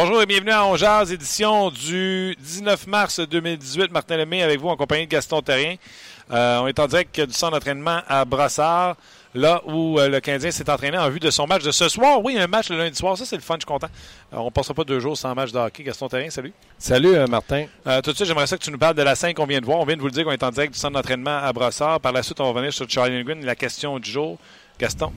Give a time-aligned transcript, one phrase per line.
[0.00, 3.90] Bonjour et bienvenue à On Jazz, édition du 19 mars 2018.
[3.90, 5.74] Martin Lemay avec vous en compagnie de Gaston Terrien.
[6.30, 8.94] Euh, on est en direct du centre d'entraînement à Brassard,
[9.34, 12.22] là où euh, le Canadien s'est entraîné en vue de son match de ce soir.
[12.22, 13.88] Oui, un match le lundi soir, ça c'est le fun, je suis content.
[14.32, 15.82] Euh, on ne passera pas deux jours sans match de hockey.
[15.82, 16.52] Gaston Terrien, salut.
[16.78, 17.66] Salut Martin.
[18.04, 19.66] tout de suite, j'aimerais ça que tu nous parles de la scène qu'on vient de
[19.66, 19.80] voir.
[19.80, 21.98] On vient de vous le dire qu'on est en direct du centre d'entraînement à Brassard.
[21.98, 24.38] Par la suite, on va revenir sur Charlie Nguyen, la question du jour.
[24.78, 25.12] Gaston.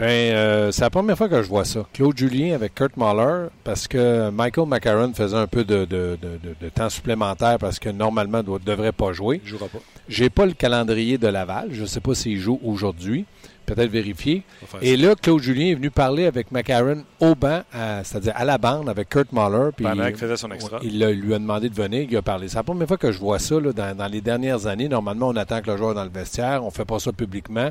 [0.00, 1.86] Ben, euh, c'est la première fois que je vois ça.
[1.92, 6.68] Claude Julien avec Kurt Mahler, parce que Michael McCarron faisait un peu de, de, de,
[6.70, 9.42] temps supplémentaire parce que normalement, ne devrait pas jouer.
[9.44, 9.78] Il jouera pas.
[10.08, 11.68] J'ai pas le calendrier de Laval.
[11.72, 13.26] Je ne sais pas s'il joue aujourd'hui.
[13.66, 14.42] Peut-être vérifier.
[14.80, 17.60] Et là, Claude Julien est venu parler avec McCarron au banc,
[18.02, 19.68] c'est-à-dire à la bande avec Kurt Mahler.
[19.76, 20.80] Puis il, faisait son extra.
[20.82, 22.48] Il lui a demandé de venir, il a parlé.
[22.48, 24.88] C'est la première fois que je vois ça là, dans, dans les dernières années.
[24.88, 26.64] Normalement, on attend que le joueur dans le vestiaire.
[26.64, 27.70] On ne fait pas ça publiquement.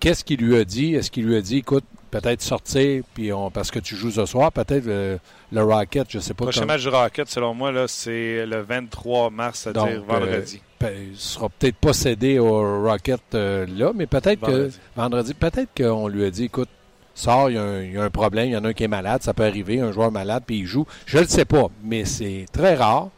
[0.00, 0.94] Qu'est-ce qu'il lui a dit?
[0.94, 4.26] Est-ce qu'il lui a dit, écoute, peut-être sortir, puis on, parce que tu joues ce
[4.26, 5.18] soir, peut-être le,
[5.62, 6.44] Rocket, je ne sais pas.
[6.44, 10.60] Le prochain match du Rocket, selon moi, là, c'est le 23 mars, c'est-à-dire vendredi.
[10.82, 15.34] Euh, il ne sera peut-être pas cédé au Rocket euh, là, mais peut-être que vendredi,
[15.34, 16.68] peut-être qu'on lui a dit, écoute,
[17.14, 19.22] sors, il y, y, a un problème, il y en a un qui est malade,
[19.22, 20.86] ça peut arriver, un joueur malade, puis il joue.
[21.06, 23.08] Je ne le sais pas, mais c'est très rare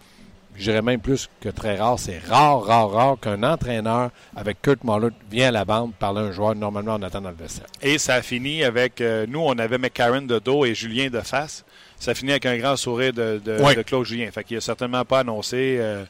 [0.64, 5.10] dirais même plus que très rare, c'est rare, rare, rare qu'un entraîneur avec Kurt Muller
[5.30, 7.68] vienne à la bande parler à un joueur normalement en attendant le vestiaire.
[7.80, 11.20] Et ça a fini avec, euh, nous, on avait McCarron de dos et Julien de
[11.20, 11.64] face.
[11.98, 14.30] Ça a fini avec un grand sourire de, Claude Julien.
[14.30, 16.04] Fait qu'il n'a certainement pas annoncé euh,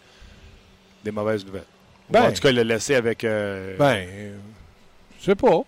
[1.04, 1.62] des mauvaises nouvelles.
[2.10, 3.24] Ben, en tout cas, il l'a laissé avec...
[3.24, 4.06] Euh, ben,
[5.20, 5.62] je sais pas.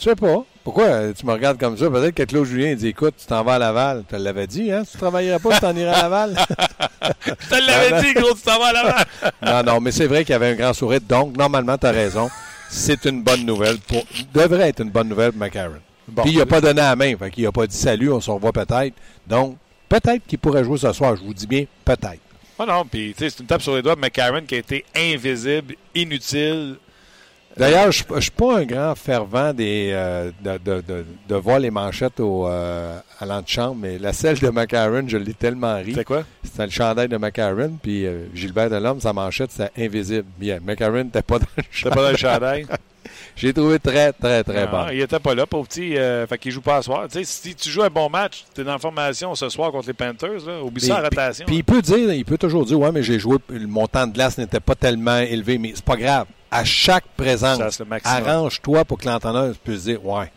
[0.00, 0.44] Je sais pas.
[0.64, 1.90] Pourquoi tu me regardes comme ça?
[1.90, 4.04] Peut-être que Claude Julien dit Écoute, tu t'en vas à Laval.
[4.08, 4.82] Tu l'avais dit, hein?
[4.90, 6.36] Tu ne travaillerais pas, tu t'en irais à Laval?
[7.26, 9.06] je te l'avais dit, gros, tu t'en vas à Laval.
[9.42, 11.00] non, non, mais c'est vrai qu'il y avait un grand sourire.
[11.06, 12.30] Donc, normalement, tu as raison.
[12.70, 13.78] C'est une bonne nouvelle.
[13.78, 14.02] Pour...
[14.32, 15.80] Devrait être une bonne nouvelle pour McCarron.
[16.22, 17.14] Puis, il n'a pas donné la main.
[17.18, 18.94] Fait il n'a pas dit salut, on se revoit peut-être.
[19.26, 21.14] Donc, peut-être qu'il pourrait jouer ce soir.
[21.14, 22.20] Je vous dis bien, peut-être.
[22.58, 25.74] Oh non, puis c'est une tape sur les doigts de McCarron qui a été invisible,
[25.94, 26.76] inutile,
[27.56, 32.46] D'ailleurs, je ne suis pas un grand fervent des, euh, de, voir les manchettes au,
[32.46, 35.92] euh, à l'antichambre, mais la selle de Macaron, je l'ai tellement ri.
[35.94, 36.22] C'est quoi?
[36.44, 40.26] C'était le chandail de Macaron, puis euh, Gilbert Delhomme, sa manchette, c'était invisible.
[40.38, 41.96] Bien, Macaron n'était pas dans le chandail.
[41.96, 42.66] pas dans le chandail?
[43.34, 44.86] J'ai trouvé très, très, très bon.
[44.92, 45.96] Il était pas là, pauvre petit.
[45.96, 47.06] Euh, fait qu'il joue pas à soir.
[47.22, 49.94] Si tu joues un bon match, tu es dans la formation ce soir contre les
[49.94, 51.46] Panthers, là, oublie ça rotation.
[51.46, 54.12] Puis il peut dire, il peut toujours dire, ouais, mais j'ai joué, le montant de
[54.12, 59.06] glace n'était pas tellement élevé, mais c'est pas grave à chaque présence, arrange-toi pour que
[59.06, 60.30] l'entraîneur puisse dire Ouais,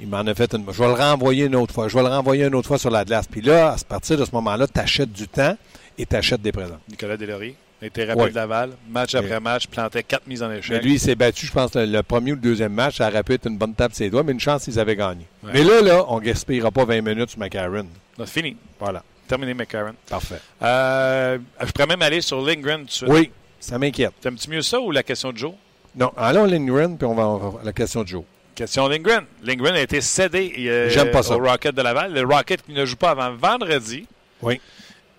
[0.00, 0.64] il m'en a fait une.
[0.70, 1.88] Je vais le renvoyer une autre fois.
[1.88, 3.26] Je vais le renvoyer une autre fois sur la glace.
[3.26, 5.56] Puis là, à partir de ce moment-là, tu achètes du temps
[5.96, 6.78] et tu achètes des présents.
[6.88, 10.76] Nicolas Deslauriers était rapide de Laval, match après match, plantait quatre mises en échec.
[10.76, 12.96] Mais lui, il s'est battu, je pense, le, premier ou le deuxième match.
[12.96, 14.96] Ça aurait pu être une bonne table de ses doigts, mais une chance, ils avaient
[14.96, 15.26] gagné.
[15.42, 17.86] Mais là, là, on ne gaspillera pas 20 minutes sur McCarron.
[18.18, 18.56] C'est fini.
[18.78, 19.02] Voilà.
[19.28, 19.94] Terminé McCarron.
[20.08, 20.40] Parfait.
[20.62, 23.08] Euh, je pourrais même aller sur Lindgren tout de suite.
[23.08, 23.30] Oui,
[23.60, 24.12] ça m'inquiète.
[24.20, 25.52] T'aimes-tu mieux ça ou la question de Joe?
[25.96, 28.22] Non, allons Lindgren, puis on va à la question de Joe.
[28.54, 29.24] Question Lindgren.
[29.44, 32.12] Lindgren a été cédé euh, pas au Rocket de Laval.
[32.12, 34.06] Le Rocket qui ne joue pas avant vendredi.
[34.42, 34.60] Oui.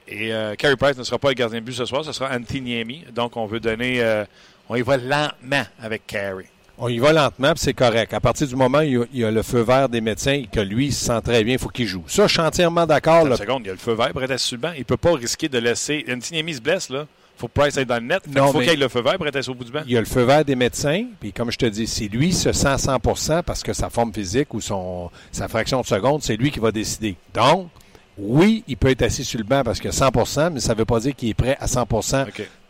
[0.07, 2.35] Et euh, Carey Price ne sera pas le gardien de but ce soir, ce sera
[2.35, 4.01] Anthony Donc, on veut donner.
[4.01, 4.25] Euh,
[4.67, 6.47] on y va lentement avec Carey.
[6.77, 8.13] On y va lentement, puis c'est correct.
[8.13, 10.59] À partir du moment où il y, a, le feu vert des médecins et que
[10.59, 12.03] lui il se sent très bien, il faut qu'il joue.
[12.07, 13.27] Ça, je suis entièrement d'accord.
[13.27, 14.71] Une seconde, il y a le feu vert pour être sur le banc.
[14.75, 16.05] Il ne peut pas risquer de laisser.
[16.09, 17.05] Anthony se blesse, là
[17.39, 18.21] faut que Price aille dans le net.
[18.27, 19.81] il faut qu'il ait le feu vert pour être au bout du banc.
[19.85, 21.05] Il y a le feu vert des médecins.
[21.19, 24.13] Puis comme je te dis, si lui se sent à 100% parce que sa forme
[24.13, 27.15] physique ou son, sa fraction de seconde, c'est lui qui va décider.
[27.33, 27.69] Donc,
[28.17, 30.85] oui, il peut être assis sur le banc parce que 100% mais ça ne veut
[30.85, 32.25] pas dire qu'il est prêt à 100%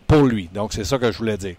[0.05, 0.49] pour lui.
[0.53, 1.55] Donc, c'est ça que je voulais dire.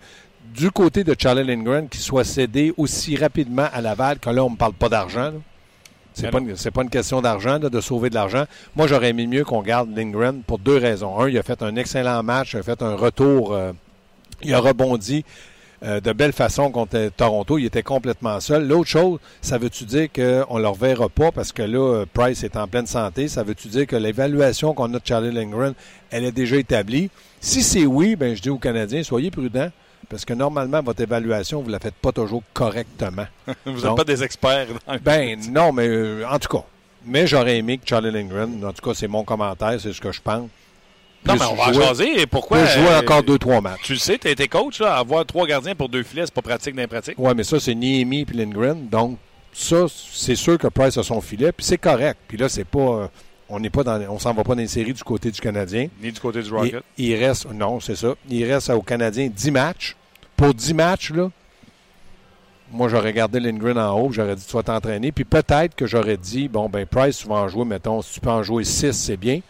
[0.55, 4.51] Du côté de Charlie Lindgren, qu'il soit cédé aussi rapidement à Laval, que là, on
[4.51, 5.33] ne parle pas d'argent.
[6.21, 6.41] C'est pas,
[6.71, 8.45] pas une question d'argent, de sauver de l'argent.
[8.77, 11.19] Moi, j'aurais mis mieux qu'on garde Lindgren pour deux raisons.
[11.19, 13.73] Un, il a fait un excellent match, il a fait un retour, euh,
[14.43, 15.25] il a rebondi.
[15.83, 17.59] euh, de belle façon contre Toronto.
[17.59, 18.67] Il était complètement seul.
[18.67, 22.57] L'autre chose, ça veut-tu dire qu'on ne le reverra pas parce que là, Price est
[22.57, 23.29] en pleine santé?
[23.29, 25.75] Ça veut-tu dire que l'évaluation qu'on a de Charlie Lindgren,
[26.11, 27.11] elle est déjà établie?
[27.41, 29.71] Si c'est oui, ben je dis aux Canadiens, soyez prudents.
[30.11, 33.27] Parce que normalement, votre évaluation, vous ne la faites pas toujours correctement.
[33.65, 34.67] vous n'êtes pas des experts.
[34.87, 36.65] Dans ben non, mais euh, en tout cas.
[37.07, 40.13] Mais j'aurais aimé que Charlie Lindgren, en tout cas, c'est mon commentaire, c'est ce que
[40.13, 40.51] je pense.
[41.25, 42.27] Non, mais on va jouer, jaser.
[42.27, 42.65] Pourquoi?
[42.65, 43.83] jouer euh, encore deux, trois matchs.
[43.85, 46.35] Tu le sais, tu as été coach, là, avoir trois gardiens pour deux filets, c'est
[46.35, 47.15] pas pratique d'impratique.
[47.17, 48.89] Oui, mais ça, c'est Niemi et Lindgren.
[48.89, 49.17] Donc,
[49.53, 52.19] ça, c'est sûr que Price a son filet, puis c'est correct.
[52.27, 52.81] Puis là, c'est pas.
[52.81, 53.07] Euh,
[53.49, 55.89] on n'est pas dans, on s'en va pas dans les séries du côté du Canadien.
[56.03, 56.83] Ni du côté du Rocket.
[56.97, 58.15] Il, reste, non, c'est ça.
[58.29, 59.97] Il reste au Canadien 10 matchs.
[60.41, 61.31] Pour 10 matchs, là,
[62.73, 65.13] moi, j'aurais gardé Lindgren en haut, j'aurais dit, tu vas t'entraîner.
[65.13, 68.21] Puis peut-être que j'aurais dit, bon, ben, Price, tu vas en jouer, mettons, si tu
[68.21, 69.41] peux en jouer 6, c'est bien.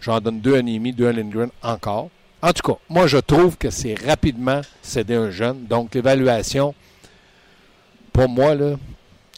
[0.00, 2.10] J'en donne deux à Nimi, deux à Lindgren encore.
[2.42, 5.66] En tout cas, moi, je trouve que c'est rapidement céder un jeune.
[5.66, 6.74] Donc, l'évaluation,
[8.12, 8.74] pour moi, là,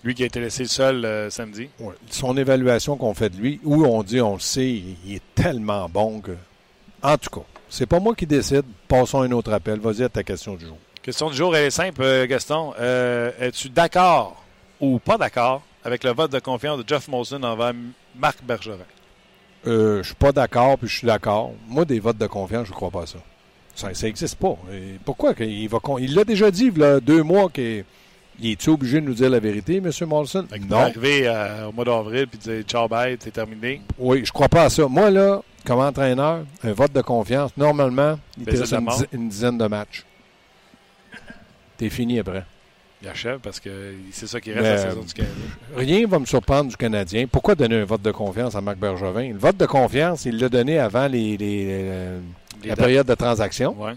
[0.04, 1.68] lui qui a été laissé seul euh, samedi.
[2.08, 5.90] Son évaluation qu'on fait de lui, où on dit, on le sait, il est tellement
[5.90, 6.32] bon que.
[7.02, 8.64] En tout cas, c'est pas moi qui décide.
[8.88, 9.78] Passons à un autre appel.
[9.78, 10.78] Vas-y à ta question du jour.
[11.02, 12.74] Question du jour, elle est simple, euh, Gaston.
[12.78, 14.40] Euh, es-tu d'accord
[14.80, 17.72] ou pas d'accord avec le vote de confiance de Jeff Molson envers
[18.16, 18.84] Marc Bergevin?
[19.66, 21.52] Euh, je suis pas d'accord, puis je suis d'accord.
[21.68, 23.18] Moi, des votes de confiance, je crois pas à ça.
[23.74, 24.56] Ça n'existe pas.
[25.04, 25.34] pourquoi?
[25.40, 27.84] Il l'a déjà dit, il y a deux mois, qu'il
[28.38, 29.90] il est-tu obligé de nous dire la vérité, M.
[30.06, 30.46] Molson?
[30.68, 30.76] Non.
[30.76, 33.82] arriver euh, au mois d'avril et dire ciao, bye, c'est terminé.
[33.98, 34.86] Oui, je crois pas à ça.
[34.86, 38.74] Moi, là, comme entraîneur, un vote de confiance, normalement, il te reste
[39.12, 40.04] une, dizaine de matchs.
[41.82, 42.44] T'es fini après.
[43.02, 45.34] Il achève parce que c'est ça qui reste à la saison du Canadien.
[45.76, 47.26] Rien ne va me surprendre du Canadien.
[47.26, 49.32] Pourquoi donner un vote de confiance à Marc Bergevin?
[49.32, 51.82] Le vote de confiance, il l'a donné avant les,
[52.64, 53.74] la période de transaction.
[53.76, 53.94] Ouais.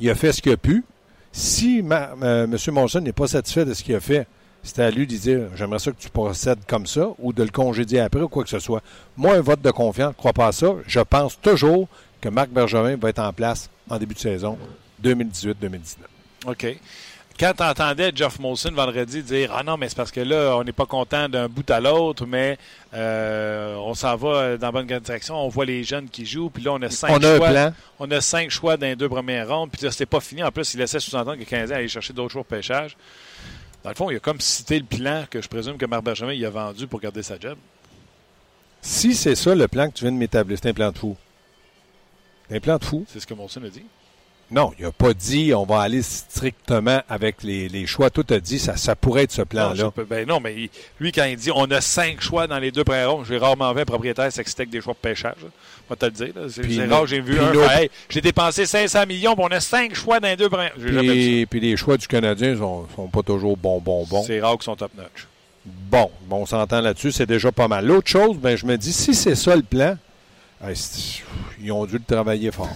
[0.00, 0.82] Il a fait ce qu'il a pu.
[1.30, 2.56] Si euh, M.
[2.72, 4.26] Monson n'est pas satisfait de ce qu'il a fait,
[4.64, 7.50] c'est à lui de dire j'aimerais ça que tu procèdes comme ça ou de le
[7.50, 8.82] congédier après ou quoi que ce soit.
[9.16, 10.74] Moi, un vote de confiance, je ne crois pas à ça.
[10.88, 11.86] Je pense toujours
[12.20, 14.58] que Marc Bergevin va être en place en début de saison
[15.04, 16.15] 2018-2019.
[16.46, 16.66] OK.
[17.38, 20.64] Quand tu entendais Jeff Molson vendredi dire Ah non, mais c'est parce que là, on
[20.64, 22.56] n'est pas content d'un bout à l'autre, mais
[22.94, 26.62] euh, on s'en va dans la bonne direction, on voit les jeunes qui jouent, puis
[26.62, 27.48] là, on a cinq on a choix.
[27.48, 27.74] Un plan.
[27.98, 30.42] On a cinq choix dans les deux premières rondes, puis là, c'était pas fini.
[30.42, 32.96] En plus, il laissait sous-entendre que le Canadien allait chercher d'autres choix de pêchage.
[33.84, 36.32] Dans le fond, il a comme cité le plan que je présume que Marc Benjamin
[36.32, 37.58] il a vendu pour garder sa job.
[38.80, 41.16] Si c'est ça le plan que tu viens de m'établir, c'est un plan de fou.
[42.50, 43.04] Un plan de fou.
[43.08, 43.84] C'est ce que Molson a dit.
[44.48, 48.10] Non, il n'a pas dit on va aller strictement avec les, choix.
[48.10, 49.84] Tout a dit ça, ça pourrait être ce plan-là.
[49.84, 50.70] Non, ben non, mais
[51.00, 53.72] lui, quand il dit on a cinq choix dans les deux premiers ronds, j'ai rarement
[53.72, 55.34] vu un propriétaire s'exciter avec des choix de pêchage.
[55.88, 56.32] On va te le dire.
[56.48, 57.52] C'est rare, j'ai vu un.
[58.08, 61.60] j'ai dépensé 500 millions, puis on a cinq choix dans les deux premiers puis, puis
[61.60, 64.24] les choix du Canadien sont, sont pas toujours bons, bons, bons.
[64.24, 65.26] C'est rare qu'ils sont top-notch.
[65.64, 67.84] Bon, bon, on s'entend là-dessus, c'est déjà pas mal.
[67.84, 69.96] L'autre chose, ben, je me dis, si c'est ça le plan,
[71.60, 72.70] ils ont dû le travailler fort.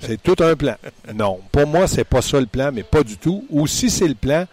[0.00, 0.76] C'est tout un plan.
[1.14, 3.44] Non, pour moi, c'est pas ça le plan, mais pas du tout.
[3.50, 4.44] Ou si c'est le plan,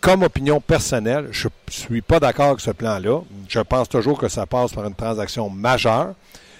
[0.00, 3.20] comme opinion personnelle, je suis pas d'accord avec ce plan-là.
[3.48, 6.14] Je pense toujours que ça passe par une transaction majeure.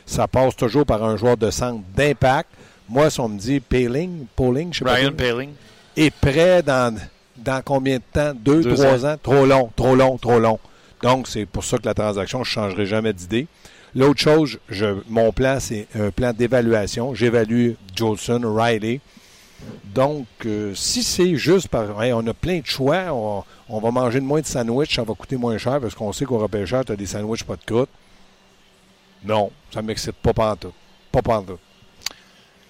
[0.05, 2.49] Ça passe toujours par un joueur de centre d'impact.
[2.89, 5.25] Moi, si on me dit Paling, Pauling, je sais Brian pas.
[5.25, 5.51] Paling.
[5.97, 6.95] Est prêt dans,
[7.39, 8.33] dans combien de temps?
[8.35, 9.17] Deux, trois ans.
[9.23, 10.59] Trop long, trop long, trop long.
[11.03, 13.47] Donc, c'est pour ça que la transaction, je ne changerai jamais d'idée.
[13.95, 14.59] L'autre chose,
[15.09, 17.15] mon plan, c'est un plan d'évaluation.
[17.15, 19.01] J'évalue Jolson, Riley.
[19.85, 21.97] Donc, euh, si c'est juste par.
[21.97, 23.13] on a plein de choix,
[23.69, 26.25] on, va manger de moins de sandwich, ça va coûter moins cher parce qu'on sait
[26.25, 27.91] qu'au repêcheur, tu as des sandwichs pas de croûte.
[29.25, 30.75] Non, ça ne m'excite pas pantoute.
[31.13, 31.61] Pas pantoute.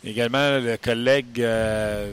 [0.05, 2.13] Également, le collègue euh,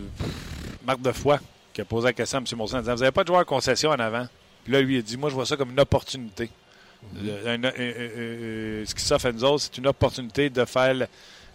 [0.86, 1.38] Marc Defoy
[1.74, 2.58] qui a posé la question à M.
[2.58, 4.28] Monson disant Vous n'avez pas de joueur concession en avant
[4.64, 6.52] Puis là, lui, il a dit Moi, je vois ça comme une opportunité.
[7.16, 10.96] Ce qui s'offre à nous autres, c'est une opportunité de faire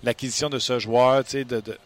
[0.02, 1.24] l'acquisition de ce joueur.
[1.24, 1.78] De, de...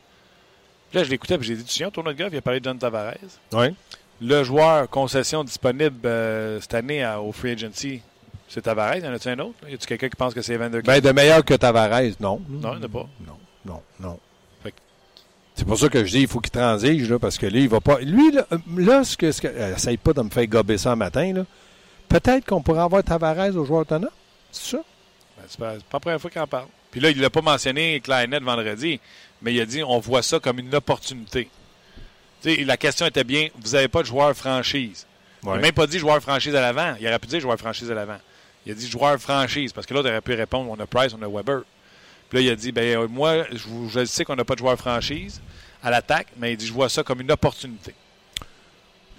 [0.93, 2.65] Là, je l'écoutais et j'ai dit Tu viens, ton autre gars, il a parlé de
[2.65, 3.15] John Tavares?
[3.53, 3.75] Oui.
[4.21, 8.03] Le joueur concession disponible euh, cette année au Free Agency,
[8.49, 8.97] c'est Tavares.
[8.97, 9.59] Y en a-t-il un autre?
[9.69, 12.41] Y a-t-il quelqu'un qui pense que c'est Evander ben, De meilleur que Tavares, non.
[12.49, 13.09] Non, il n'y en a pas.
[13.27, 14.19] Non, non, non.
[15.59, 17.69] C'est pour ça que je dis il faut qu'il transige, là, parce que là, il
[17.69, 17.99] va pas.
[17.99, 18.47] Lui, là,
[18.77, 21.33] là ce que, ce que euh, essaye pas de me faire gober ça un matin,
[21.33, 21.45] là.
[22.09, 24.11] Peut-être qu'on pourrait avoir Tavares au joueur autonome.
[24.50, 24.85] C'est ça?
[25.37, 26.67] Ben, c'est pas, la première fois qu'il en parle.
[26.91, 29.00] Puis là, il l'a pas mentionné Kleinett vendredi,
[29.43, 31.49] mais il a dit on voit ça comme une opportunité.
[32.41, 35.07] sais, la question était bien vous n'avez pas de joueur franchise.
[35.43, 36.95] Il n'a même pas dit joueur franchise à l'avant.
[37.00, 38.19] Il aurait pu dire joueur franchise à l'avant.
[38.67, 41.23] Il a dit joueur franchise parce que l'autre aurait pu répondre on a Price, on
[41.23, 41.62] a Weber.
[42.29, 45.41] Puis là, il a dit ben moi, je, sais qu'on n'a pas de joueur franchise.
[45.83, 47.95] à l'attaque, mais il dit je vois ça comme une opportunité.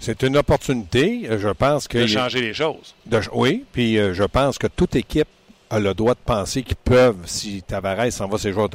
[0.00, 1.28] C'est une opportunité.
[1.38, 1.98] Je pense que.
[1.98, 2.94] De changer les choses.
[3.06, 5.28] De, oui, puis euh, je pense que toute équipe
[5.68, 8.70] a le droit de penser qu'ils peuvent, si Tavares s'en va ses joueurs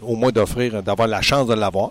[0.00, 1.90] au moins d'offrir, d'avoir la chance de l'avoir.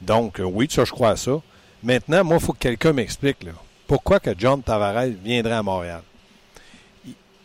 [0.00, 1.40] Donc, euh, oui, ça, je crois à ça.
[1.82, 3.52] Maintenant, moi, il faut que quelqu'un m'explique là,
[3.86, 6.02] pourquoi que John Tavares viendrait à Montréal?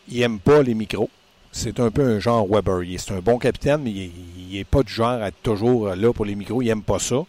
[0.09, 1.09] Il n'aime pas les micros.
[1.51, 2.81] C'est un peu un genre Weber.
[2.97, 4.11] C'est un bon capitaine, mais il
[4.51, 6.61] n'est pas du genre à être toujours là pour les micros.
[6.61, 7.23] Il n'aime pas ça.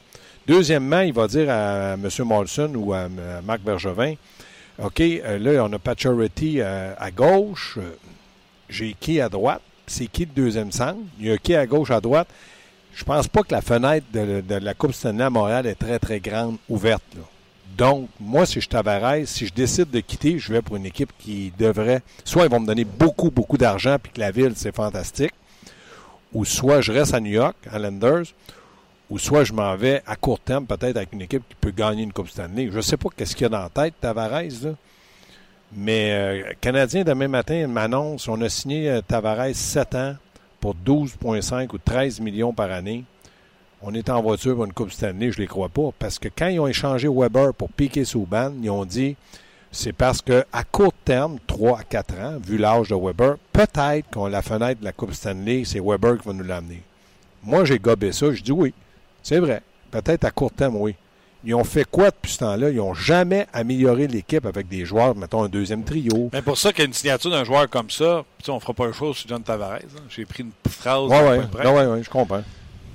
[0.47, 2.09] Deuxièmement, il va dire à M.
[2.21, 3.09] Molson ou à,
[3.45, 4.15] Marc Bergevin
[4.83, 7.95] OK, euh, là, on a Pacioretty euh, à gauche, euh,
[8.69, 11.93] j'ai qui à droite, c'est qui le deuxième centre, il y a qui à gauche,
[11.93, 12.27] à droite.
[12.93, 16.19] Je pense pas que la fenêtre de, la Coupe Stanley à Montréal est très, très
[16.21, 17.05] grande, ouverte.
[17.77, 21.13] Donc, moi, si je Tavares, si je décide de quitter, je vais pour une équipe
[21.19, 22.03] qui devrait.
[22.25, 25.35] Soit ils vont me donner beaucoup, beaucoup d'argent, puis que la ville, c'est fantastique.
[26.33, 28.27] Ou soit je reste à New York, à Landers,
[29.15, 32.03] ou soit je m'en vais à court terme, peut-être avec une équipe qui peut gagner
[32.03, 32.69] une Coupe Stanley.
[32.73, 34.71] Je ne sais pas qu'est-ce qu'il y a dans la tête, Tavares, là.
[35.73, 40.17] Mais euh, Canadien, demain matin, m'annonce on a signé euh, Tavares 7 ans
[40.59, 43.05] pour 12,5 ou 13 millions par année.
[43.83, 45.91] On est en voiture pour une Coupe Stanley, je ne les crois pas.
[45.97, 49.15] Parce que quand ils ont échangé Weber pour piquer Souban, ils ont dit
[49.71, 54.27] c'est parce qu'à court terme, 3 à 4 ans, vu l'âge de Weber, peut-être qu'on
[54.27, 56.83] la fenêtre de la Coupe Stanley, c'est Weber qui va nous l'amener.
[57.45, 58.75] Moi, j'ai gobé ça, je dis oui.
[59.25, 59.63] C'est vrai.
[59.91, 60.95] Peut-être à court terme, oui.
[61.47, 62.71] Ils ont fait quoi depuis ce temps-là?
[62.71, 66.31] Ils n'ont jamais amélioré l'équipe avec des joueurs, mettons, un deuxième trio.
[66.33, 68.73] Mais pour ça qu'il y a une signature d'un joueur comme ça, on ne fera
[68.73, 69.75] pas le chose sur John Tavares.
[69.75, 70.01] Hein.
[70.09, 71.11] J'ai pris une phrase.
[71.11, 72.43] Oui, oui, ouais, ouais, je comprends.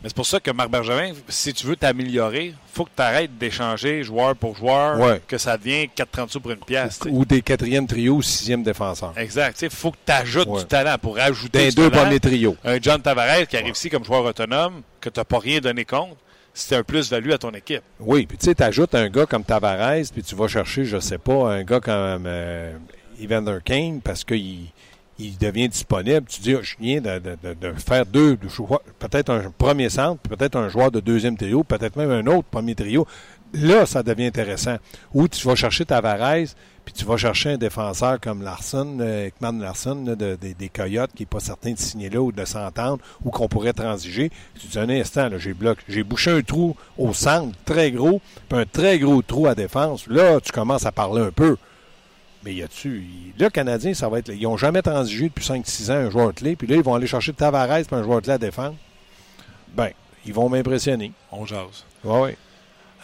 [0.01, 3.01] Mais c'est pour ça que Marc Bergevin, si tu veux t'améliorer, il faut que tu
[3.01, 6.99] arrêtes d'échanger joueur pour joueur, que ça devienne 4,30 sous pour une pièce.
[7.09, 9.13] Ou des quatrièmes trios ou sixième défenseurs.
[9.17, 9.61] Exact.
[9.61, 12.55] Il faut que tu ajoutes du talent pour ajouter des deux premiers trios.
[12.63, 15.83] Un John Tavares qui arrive ici comme joueur autonome, que tu n'as pas rien donné
[15.83, 16.17] compte,
[16.53, 17.83] c'est un plus-value à ton équipe.
[17.99, 20.99] Oui, puis tu sais, tu ajoutes un gars comme Tavares, puis tu vas chercher, je
[20.99, 22.73] sais pas, un gars comme euh,
[23.21, 24.67] Evander Kane parce qu'il
[25.19, 26.25] il devient disponible.
[26.27, 27.21] Tu dis, je viens de,
[27.77, 28.37] faire deux,
[28.99, 32.75] peut-être un premier centre, peut-être un joueur de deuxième trio, peut-être même un autre premier
[32.75, 33.05] trio.
[33.53, 34.77] Là, ça devient intéressant.
[35.13, 36.53] Ou tu vas chercher Tavares,
[36.85, 41.39] puis tu vas chercher un défenseur comme Larson, euh, Larson, des Coyotes, qui n'est pas
[41.39, 44.31] certain de signer là ou de s'entendre, ou qu'on pourrait transiger.
[44.59, 45.55] Tu dis un instant, j'ai
[45.87, 50.07] j'ai bouché un trou au centre, très gros, puis un très gros trou à défense.
[50.07, 51.57] Là, tu commences à parler un peu.
[52.43, 53.03] Mais y a-tu.
[53.37, 54.29] Là, le Canadien, ça va être.
[54.29, 56.55] Ils n'ont jamais transigé depuis 5-6 ans un joueur clé.
[56.55, 58.75] Puis là, ils vont aller chercher Tavares pour un joueur clé à défendre.
[59.75, 59.89] Ben,
[60.25, 61.11] ils vont m'impressionner.
[61.31, 61.85] On jase.
[62.03, 62.31] Oui, oui.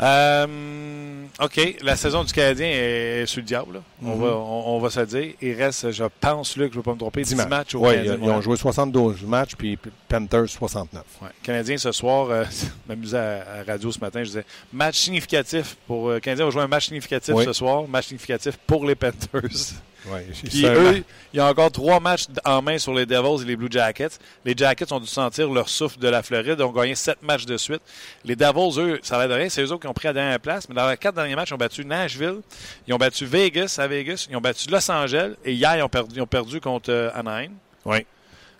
[0.01, 1.77] Euh, OK.
[1.81, 3.81] La saison du Canadien est sur le diable.
[4.03, 4.21] on, mhm.
[4.21, 5.33] va, on, va se dire.
[5.41, 7.81] Il reste, je pense, là, que je ne vais pas me tromper, 10, matchs, au
[7.81, 8.17] Canadien.
[8.21, 11.03] Ils, ont joué 72 matchs, puis Panthers 69.
[11.21, 11.29] Ouais.
[11.43, 12.43] Canadien, ce soir, euh,
[12.89, 16.09] m'amusais à, la radio ce matin, je disais match significatif pour.
[16.09, 19.75] Euh, Canadien va jouer un match significatif ce soir, match significatif pour les Panthers.
[20.11, 23.45] Ouais, Puis eux, il y a encore trois matchs en main sur les Devils et
[23.45, 24.19] les Blue Jackets.
[24.43, 26.55] Les Jackets ont dû sentir leur souffle de la Floride.
[26.59, 27.81] Ils ont gagné sept matchs de suite.
[28.23, 29.49] Les Devils, eux, ça va de rien.
[29.49, 30.69] C'est eux autres qui ont pris la dernière place.
[30.69, 32.41] Mais dans les quatre derniers matchs, ils ont battu Nashville.
[32.87, 34.27] Ils ont battu Vegas à Vegas.
[34.29, 35.33] Ils ont battu Los Angeles.
[35.43, 37.51] Et hier, ils ont perdu, ils ont perdu contre euh, Anaheim.
[37.85, 38.05] Oui.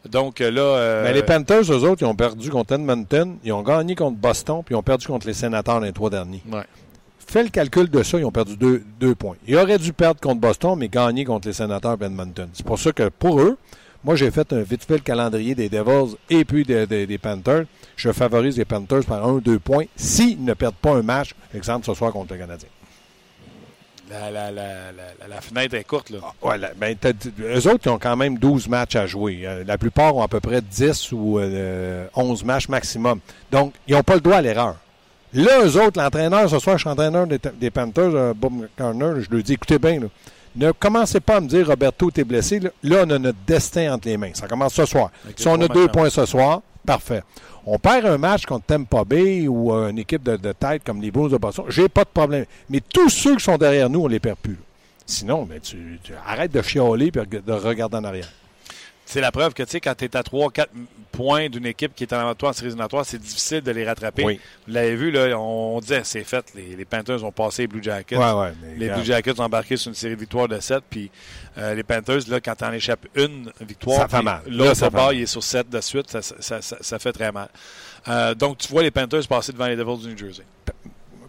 [0.10, 0.62] Donc euh, là.
[0.62, 3.38] Euh, Mais les Panthers, eux autres, ils ont perdu contre Edmonton.
[3.44, 4.62] Ils ont gagné contre Boston.
[4.66, 6.44] Puis ils ont perdu contre les Sénateurs les trois derniers.
[6.52, 6.64] Ouais.
[7.28, 9.36] Fais le calcul de ça, ils ont perdu deux, points.
[9.48, 12.50] Ils auraient dû perdre contre Boston, mais gagner contre les sénateurs Edmonton.
[12.54, 13.58] C'est pour ça que pour eux,
[14.04, 17.66] moi j'ai fait un vite fait le calendrier des Devils et puis des, Panthers.
[17.96, 21.34] Je favorise les Panthers par un ou deux points s'ils ne perdent pas un match,
[21.54, 22.70] exemple ce soir contre le Canadien.
[24.10, 26.12] La, fenêtre est courte.
[26.12, 26.20] Là.
[26.22, 26.96] Ah, ouais, ben,
[27.42, 29.42] eux autres, ils ont quand même 12 matchs à jouer.
[29.44, 32.08] Euh, la plupart ont à peu près 10 ou 11 euh,
[32.46, 33.20] matchs maximum.
[33.52, 34.76] Donc, ils n'ont pas le droit à l'erreur.
[35.36, 39.30] Là, eux autres, l'entraîneur, ce soir, je suis entraîneur des, Panthers, euh, Bob Corner, je
[39.30, 40.00] lui dis, écoutez bien,
[40.56, 42.62] ne commencez pas à me dire, Roberto, t'es blessé.
[42.62, 43.04] Là.
[43.06, 44.32] on a notre destin entre les mains.
[44.34, 45.12] Ça commence ce soir.
[45.36, 47.22] si on a deux points ce soir, parfait.
[47.66, 51.12] On perd un match contre Tampa Bay ou euh, une équipe de, tête comme les
[51.12, 52.46] Bulls de Boston, j'ai pas de problème.
[52.70, 54.58] Mais tous ceux qui sont derrière nous, on les perd plus.
[55.06, 58.30] Sinon, ben, tu, tu arrêtes de chialer et de regarder en arrière
[59.06, 60.66] c'est la preuve que, tu sais, quand tu es à 3-4
[61.12, 64.24] points d'une équipe qui est en toi en séries éliminatoires, c'est difficile de les rattraper.
[64.24, 66.46] Vous l'avez vu, là, on, disait, c'est fait.
[66.56, 68.18] Les, Panthers ont passé les Blue Jackets.
[68.78, 70.84] les Blue Jackets ont embarqué sur une série de victoires de 7.
[70.90, 71.12] Puis
[71.58, 74.42] euh, les Panthers, là, quand tu en échappes une victoire, ça fait mal.
[74.48, 76.10] L'autre part, il est sur 7 de suite.
[76.10, 77.50] Ça, ça, ça, fait très mal.
[78.08, 80.44] Euh, donc, tu vois les Panthers passer devant les Devils du New Jersey.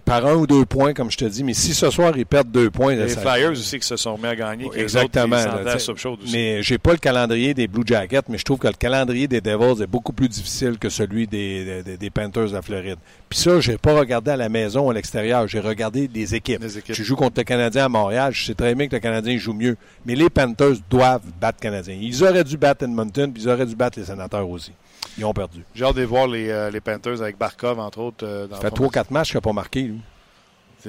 [0.07, 1.43] Par un ou deux points, comme je te dis.
[1.43, 2.95] Mais si ce soir, ils perdent deux points...
[2.95, 4.71] Les ça- Flyers aussi qui se sont mis à gagner.
[4.75, 5.37] Exactement.
[5.37, 6.33] autres, là, aussi.
[6.33, 9.41] mais j'ai pas le calendrier des Blue Jackets, mais je trouve que le calendrier des
[9.41, 12.99] Devils est beaucoup plus difficile que celui des, des, des Panthers de la Floride.
[13.29, 16.63] Puis ça, j'ai pas regardé à la maison ou à l'extérieur, j'ai regardé les équipes.
[16.63, 16.95] Les équipes.
[16.95, 19.55] Je joue contre le Canadien à Montréal, je sais très bien que le Canadien joue
[19.55, 21.99] mieux, mais les Panthers doivent battre le Canadien.
[22.01, 24.71] Ils auraient dû battre Edmonton, puis ils auraient dû battre les Sénateurs aussi.
[25.19, 25.63] Ils ont perdu.
[25.75, 28.25] J'ai hâte de voir les, euh, les Panthers avec Barkov, entre autres.
[28.27, 28.89] euh, dans Ça fait le fond.
[28.89, 29.83] 3-4 matchs qu'il n'a pas marqué.
[29.83, 30.01] lui.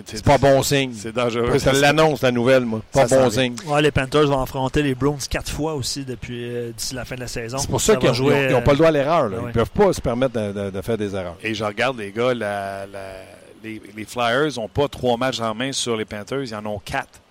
[0.05, 0.91] C'est- pas bon signe.
[0.93, 1.57] C'est dangereux.
[1.57, 2.81] Ça l'annonce, la nouvelle, moi.
[2.91, 3.55] Pas Ça bon signe.
[3.65, 7.15] Ouais, les Panthers vont affronter les Browns quatre fois aussi depuis euh, d'ici la fin
[7.15, 7.57] de la saison.
[7.57, 9.23] C'est pour ça, va qu'ils n'ont jouer, pas le droit à l'erreur.
[9.23, 11.37] euh, Ils ne peuvent pas se permettre de, de- de faire des erreurs.
[11.41, 13.23] Et je regarde les gars, la- la-
[13.63, 16.79] les, les Flyers n'ont pas trois matchs en main sur les Panthers, ils en ont
[16.83, 17.21] quatre.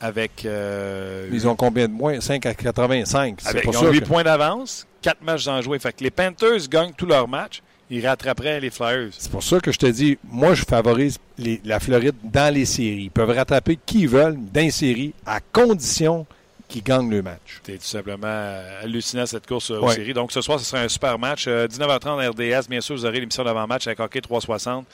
[0.00, 2.20] Avec, euh, Ils ont combien de moins?
[2.20, 3.36] 5 à 85.
[3.40, 5.78] C'est avec pour ils ça ont 8 que- points d'avance, quatre matchs en jouer.
[5.78, 9.10] Fait que les Panthers gagnent tous leurs matchs, ils rattraperaient les Flyers.
[9.18, 12.64] C'est pour ça que je te dis, moi, je favorise les- la Floride dans les
[12.64, 13.04] séries.
[13.04, 16.24] Ils peuvent rattraper qui ils veulent dans les séries à condition
[16.68, 17.60] qu'ils gagnent le match.
[17.66, 20.14] C'est tout simplement euh, hallucinant cette course euh, aux séries.
[20.14, 21.44] Donc ce soir, ce sera un super match.
[21.46, 24.86] Euh, 19h30 RDS, bien sûr, vous aurez l'émission d'avant-match avec Hockey 360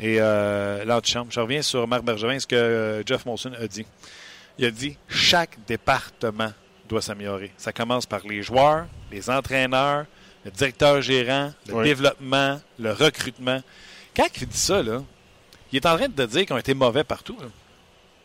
[0.00, 1.28] et euh, l'antichambre.
[1.30, 3.86] Je reviens sur Marc Bergevin, ce que euh, Jeff Molson a dit.
[4.58, 6.50] Il a dit chaque département
[6.90, 7.50] doit s'améliorer.
[7.56, 10.04] Ça commence par les joueurs, les entraîneurs,
[10.44, 11.84] le directeur gérant, le Oui.
[11.84, 13.60] développement, le recrutement.
[14.16, 15.02] Quand il dit ça, là,
[15.72, 17.36] il est en train de dire qu'ils ont été mauvais partout.
[17.40, 17.46] là.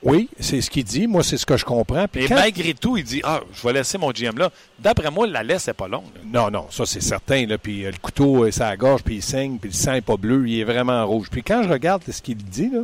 [0.03, 1.07] Oui, c'est ce qu'il dit.
[1.07, 2.07] Moi, c'est ce que je comprends.
[2.07, 4.51] Puis Et quand- malgré tout, il dit Ah, je vais laisser mon GM là.
[4.77, 6.03] D'après moi, la laisse n'est pas longue.
[6.15, 6.21] là.
[6.25, 7.45] Non, non, ça c'est certain.
[7.47, 7.57] Là.
[7.57, 9.93] Puis euh, le couteau, euh, ça à la gorge, puis il saigne, puis le sang
[9.93, 11.27] n'est pas bleu, il est vraiment rouge.
[11.31, 12.81] Puis quand je regarde ce qu'il dit, là,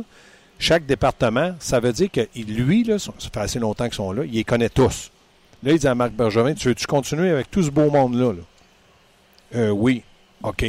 [0.58, 4.24] chaque département, ça veut dire que lui, là, ça fait assez longtemps qu'ils sont là,
[4.24, 5.10] il les connaît tous.
[5.62, 8.32] Là, il dit à Marc Bergevin, tu veux-tu continuer avec tout ce beau monde-là?
[8.32, 8.42] là?
[9.54, 10.02] Euh, oui.
[10.42, 10.64] OK.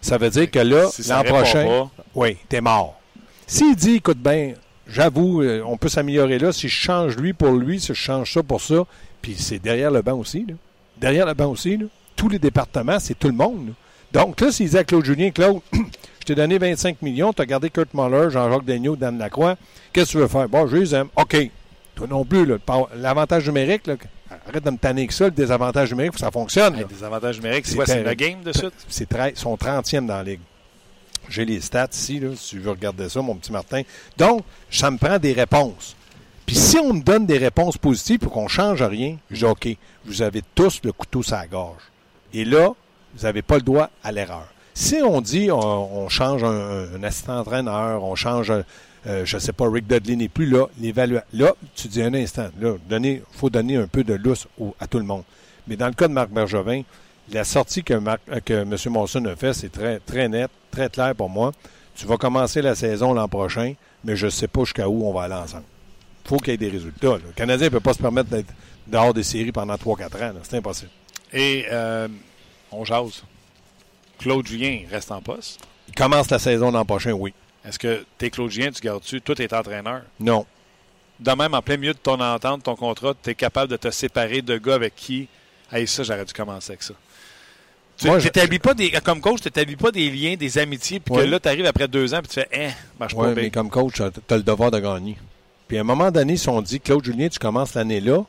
[0.00, 3.00] Ça veut dire que là, Si l'an prochain, pas, oui, t'es mort.
[3.46, 4.54] S'il dit, écoute bien,
[4.88, 8.32] j'avoue, euh, on peut s'améliorer là, si je change lui pour lui, si je change
[8.32, 8.84] ça pour ça,
[9.20, 10.54] puis c'est derrière le banc aussi, là.
[10.98, 11.86] Derrière le banc aussi, là.
[12.16, 13.72] Tous les départements, c'est tout le monde, là.
[14.12, 17.46] Donc là, s'il dit à Claude Julien, Claude, je t'ai donné 25 millions, tu as
[17.46, 19.56] gardé Kurt Muller, Jean-Jacques Daigneault, Dan Lacroix,
[19.92, 20.48] qu'est-ce que tu veux faire?
[20.48, 21.08] Bon, je les aime.
[21.16, 21.36] OK.
[21.94, 22.46] Toi non plus,
[22.96, 23.94] l'avantage numérique, là,
[24.48, 26.74] arrête de me tanner que ça, le désavantage numérique, ça fonctionne.
[26.74, 26.80] là.
[26.80, 27.86] Hey, des avantages numériques, c'est quoi?
[27.86, 28.72] C'est le game de suite?
[28.88, 30.40] C'est sont 30e dans la ligue.
[31.28, 33.82] J'ai les stats ici, là, si tu veux regarder ça, mon petit Martin.
[34.18, 35.96] Donc, ça me prend des réponses.
[36.44, 39.44] Puis si on me donne des réponses positives pour qu'on ne change rien, je dis
[39.44, 39.68] OK,
[40.04, 41.82] vous avez tous le couteau sur la gorge.
[42.34, 42.72] Et là,
[43.14, 44.48] vous n'avez pas le droit à l'erreur.
[44.74, 45.58] Si on dit on,
[46.04, 48.52] on change un, un assistant entraîneur, on change,
[49.06, 51.26] euh, je ne sais pas, Rick Dudley n'est plus là, l'évaluation.
[51.32, 54.86] Là, tu dis un instant, là, il faut donner un peu de lousse au- à
[54.86, 55.24] tout le monde.
[55.66, 56.82] Mais dans le cas de Marc Bergevin,
[57.32, 58.76] la sortie que, Marc- euh, que M.
[58.90, 61.52] Monson a fait, c'est très, très net, très clair pour moi.
[61.94, 65.12] Tu vas commencer la saison l'an prochain, mais je ne sais pas jusqu'à où on
[65.12, 65.64] va aller ensemble.
[66.24, 67.08] Il faut qu'il y ait des résultats.
[67.14, 67.18] là.
[67.26, 68.52] Le Canadien ne peut pas se permettre d'être
[68.86, 70.32] dehors des séries pendant 3-4 ans.
[70.42, 70.90] C'est impossible.
[71.32, 72.08] Et euh,
[72.70, 73.22] on jase.
[74.18, 75.60] Claude Julien reste en poste.
[75.88, 77.34] Il commence la saison l'an prochain, oui.
[77.64, 79.20] Est-ce que t'es Claude Julien, tu gardes-tu?
[79.20, 80.02] Toi, t'es entraîneur.
[80.18, 80.46] Non.
[81.20, 83.90] De même, en plein milieu de ton entente, ton contrat, tu es capable de te
[83.90, 85.28] séparer de gars avec qui?
[85.70, 86.94] Hey, ça, j'aurais dû commencer avec ça.
[87.96, 91.24] Tu t'établis pas des, comme coach, tu n'établis pas des liens, des amitiés, puis Ouais.
[91.24, 93.40] que là, tu arrives après deux ans, puis tu fais, hein, marche Ouais, pas mais
[93.42, 93.50] bien.
[93.50, 95.16] comme coach, tu as le devoir de gagner.
[95.68, 98.24] Puis à un moment donné, si on dit, Claude Julien, tu commences l'année là,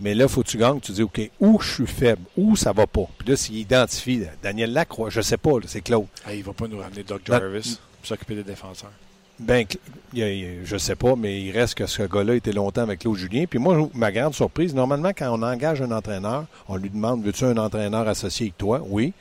[0.00, 0.80] mais là, il faut que tu gagnes.
[0.80, 3.04] Tu dis, OK, où je suis faible, où ça va pas?
[3.18, 6.06] Puis là, s'il identifie Daniel Lacroix, je sais pas, c'est Claude.
[6.26, 8.92] Hey, il va pas nous ramener Doug Dans- Jarvis s'occuper des défenseurs.
[9.38, 9.66] Ben,
[10.14, 13.44] je sais pas, mais il reste que ce gars-là était longtemps avec Claude Julien.
[13.48, 17.44] Puis moi, ma grande surprise, normalement, quand on engage un entraîneur, on lui demande Veux-tu
[17.44, 18.80] un entraîneur associé avec toi?
[18.86, 19.12] Oui.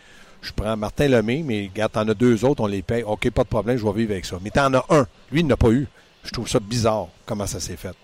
[0.42, 3.04] Je prends Martin Lemay, mais regarde, t'en as deux autres, on les paye.
[3.04, 4.38] OK, pas de problème, je vais vivre avec ça.
[4.44, 5.08] Mais t'en as un.
[5.32, 5.88] Lui, il n'a pas eu.
[6.24, 7.96] Je trouve ça bizarre, comment ça s'est fait.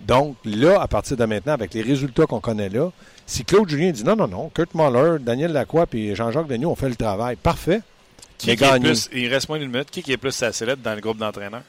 [0.00, 2.90] Donc, là, à partir de maintenant, avec les résultats qu'on connaît là,
[3.26, 6.76] si Claude Julien dit non, non, non, Kurt Muller, Daniel Lacroix et Jean-Jacques Daigneault ont
[6.76, 7.80] fait le travail, parfait.
[8.44, 8.88] Qui, Mais qui est gagné.
[8.88, 9.90] plus, il reste moins d'une minute.
[9.90, 11.62] Qui, qui est plus sa sellette dans le groupe d'entraîneurs?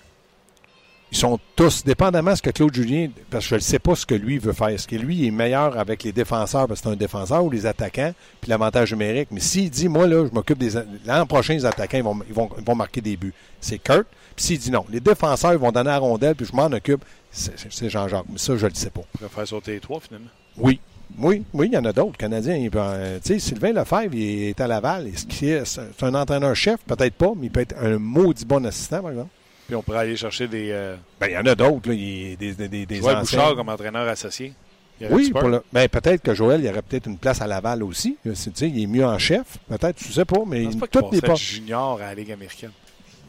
[1.12, 3.96] Ils sont tous, dépendamment de ce que Claude Julien, parce que je ne sais pas
[3.96, 4.68] ce que lui veut faire.
[4.68, 7.50] Est-ce que lui il est meilleur avec les défenseurs, parce que c'est un défenseur, ou
[7.50, 9.30] les attaquants, puis l'avantage numérique?
[9.32, 10.72] Mais s'il dit, moi, là, je m'occupe des.
[11.06, 13.34] L'an prochain, les attaquants, ils vont, ils vont, ils vont marquer des buts.
[13.62, 14.06] C'est Kurt.
[14.36, 17.06] Puis s'il dit non, les défenseurs, ils vont donner la rondelle, puis je m'en occupe,
[17.32, 18.26] c'est c'est Jean-Jacques.
[18.30, 19.02] Mais ça, je ne le sais pas.
[19.22, 20.30] On va faire sauter les trois, finalement.
[20.58, 20.82] Oui.
[21.20, 22.18] Oui, oui, il y en a d'autres.
[22.18, 25.10] Canadiens, il peut, euh, tu sais, Sylvain Lefebvre, il est à Laval.
[25.30, 25.64] C'est
[26.04, 29.30] un entraîneur-chef, peut-être pas, mais il peut être un maudit bon assistant, par exemple.
[29.68, 30.70] Puis on pourrait aller chercher des.
[30.72, 31.92] Euh, Ben, il y en a d'autres.
[31.92, 33.20] Il des, des, des, des Joël.
[33.20, 34.54] Bouchard comme entraîneur associé.
[35.02, 37.48] Il Oui, pour le- ben, peut-être que Joël, il y aurait peut-être une place à
[37.48, 38.18] Laval aussi.
[38.24, 39.58] Tu il est mieux en chef.
[39.68, 41.36] Peut-être, je sais pas, mais pense pas passerait pas.
[41.36, 42.72] junior à la Ligue américaine.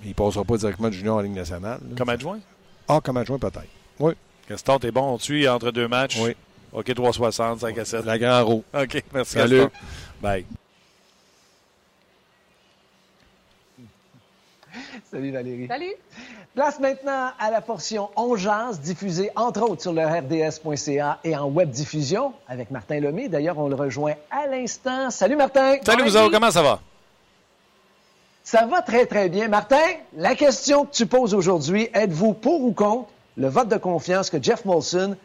[0.04, 1.80] Il ne passera pas directement du junior en Ligue nationale.
[1.82, 1.96] là.
[1.96, 2.38] Comme adjoint?
[2.86, 3.66] Ah, comme adjoint, peut-être.
[3.98, 4.12] Oui.
[4.48, 5.14] Gaston, t'es bon.
[5.14, 6.18] On tue entre deux matchs.
[6.20, 6.36] Oui.
[6.76, 8.04] OK, 360, 5 à 7.
[8.04, 8.64] La grand roue.
[8.74, 9.56] OK, merci Salut.
[9.60, 9.70] Gaston.
[10.20, 10.44] Bye.
[15.10, 15.66] Salut Valérie.
[15.68, 15.94] Salut.
[16.54, 21.46] Place maintenant à la portion On jase, diffusée entre autres sur le RDS.ca et en
[21.46, 23.28] web diffusion avec Martin Lemay.
[23.28, 25.10] D'ailleurs, on le rejoint à l'instant.
[25.10, 25.76] Salut Martin.
[25.82, 26.80] Salut, vous autres, comment ça va?
[28.44, 29.48] Ça va très très bien.
[29.48, 29.80] Martin,
[30.14, 33.08] la question que tu poses aujourd'hui, êtes-vous pour ou contre
[33.38, 35.16] le vote de confiance que Jeff Molson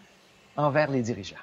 [0.62, 1.36] envers les dirigeants?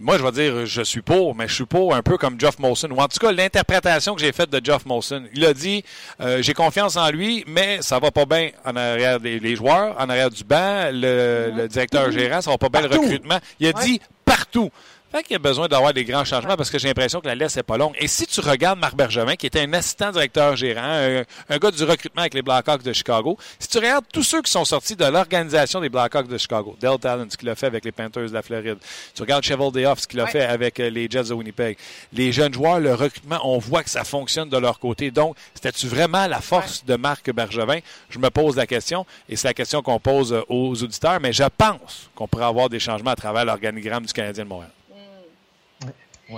[0.00, 2.58] Moi, je vais dire, je suis pour, mais je suis pour un peu comme Jeff
[2.58, 5.24] Molson, ou en tout cas l'interprétation que j'ai faite de Jeff Molson.
[5.34, 5.84] Il a dit,
[6.20, 9.94] euh, j'ai confiance en lui, mais ça va pas bien en arrière des les joueurs,
[10.00, 13.38] en arrière du banc, le, le directeur gérant, ça va pas bien le recrutement.
[13.60, 14.70] Il a dit partout.
[15.12, 17.34] Fait qu'il y a besoin d'avoir des grands changements parce que j'ai l'impression que la
[17.34, 17.94] laisse est pas longue.
[17.98, 21.70] Et si tu regardes Marc Bergevin, qui était un assistant directeur gérant, un, un gars
[21.70, 24.96] du recrutement avec les Blackhawks de Chicago, si tu regardes tous ceux qui sont sortis
[24.96, 28.28] de l'organisation des Blackhawks de Chicago, Dale Talon, ce qu'il a fait avec les Panthers
[28.28, 28.78] de la Floride,
[29.14, 31.76] tu regardes Cheval Dayoff, ce qu'il a fait avec euh, les Jets de Winnipeg,
[32.14, 35.10] les jeunes joueurs, le recrutement, on voit que ça fonctionne de leur côté.
[35.10, 37.80] Donc, c'était-tu vraiment la force de Marc Bergevin?
[38.08, 41.34] Je me pose la question, et c'est la question qu'on pose euh, aux auditeurs, mais
[41.34, 44.70] je pense qu'on pourrait avoir des changements à travers l'organigramme du Canadien de Montréal.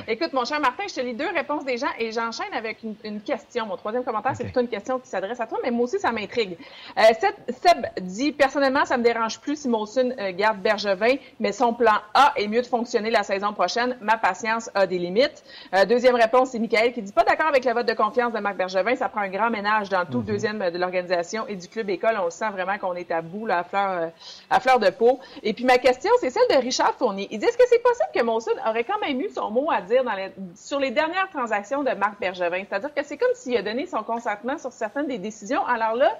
[0.08, 2.94] Écoute, mon cher Martin, je te lis deux réponses des gens et j'enchaîne avec une,
[3.04, 3.66] une question.
[3.66, 6.12] Mon troisième commentaire, c'est plutôt une question qui s'adresse à toi, mais moi aussi, ça
[6.12, 6.56] m'intrigue.
[6.98, 7.02] Euh,
[7.48, 11.94] Seb, dit Personnellement, ça me dérange plus si Molson euh, garde Bergevin, mais son plan
[12.14, 13.96] A est mieux de fonctionner la saison prochaine.
[14.00, 15.44] Ma patience a des limites.
[15.74, 18.38] Euh, deuxième réponse, c'est Michael qui dit Pas d'accord avec le vote de confiance de
[18.38, 18.96] Marc Bergevin.
[18.96, 21.90] Ça prend un grand ménage dans tout le deuxième euh, de l'organisation et du club
[21.90, 22.18] école.
[22.22, 24.08] On sent vraiment qu'on est à bout, là, à, fleur, euh,
[24.50, 25.20] à fleur de peau.
[25.42, 27.28] Et puis ma question, c'est celle de Richard Fournier.
[27.30, 29.80] Il dit Est-ce que c'est possible que Molson aurait quand même eu son mot à
[29.84, 32.64] dire dans les- sur les dernières transactions de Marc Bergevin?
[32.68, 35.64] C'est-à-dire que c'est comme s'il a donné son consentement sur certaines des décisions.
[35.66, 36.10] Alors là,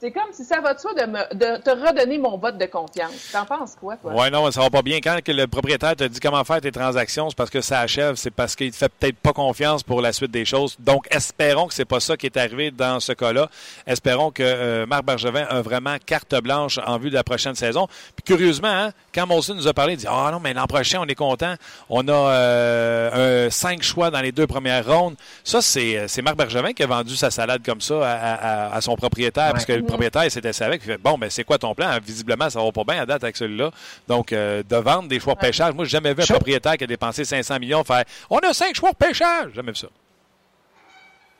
[0.00, 2.66] c'est comme si ça va de soi de, me, de te redonner mon vote de
[2.66, 3.30] confiance.
[3.32, 4.12] T'en penses quoi, toi?
[4.12, 4.98] Ouais, non, ça va pas bien.
[5.02, 8.16] Quand que le propriétaire te dit comment faire tes transactions, c'est parce que ça achève,
[8.16, 10.76] c'est parce qu'il te fait peut-être pas confiance pour la suite des choses.
[10.78, 13.48] Donc, espérons que c'est pas ça qui est arrivé dans ce cas-là.
[13.86, 17.88] Espérons que euh, Marc Bergevin a vraiment carte blanche en vue de la prochaine saison.
[18.16, 20.98] Puis curieusement, hein, quand Molson nous a parlé, il dit ah non, mais l'an prochain
[21.00, 21.54] on est content,
[21.88, 25.14] on a euh, un cinq choix dans les deux premières rondes.
[25.44, 28.80] Ça, c'est c'est Marc Bergevin qui a vendu sa salade comme ça à, à- à
[28.80, 31.44] son propriétaire, parce que le propriétaire il s'était assis avec, il fait bon, ben c'est
[31.44, 31.90] quoi ton plan?
[32.04, 33.70] Visiblement, ça va pas bien à date avec celui-là.
[34.08, 35.74] Donc, euh, de vendre des choix de pêchage.
[35.74, 38.74] Moi, j'ai jamais vu un propriétaire qui a dépensé 500 millions faire on a cinq
[38.74, 39.52] choix de pêchage.
[39.54, 39.88] Jamais vu ça.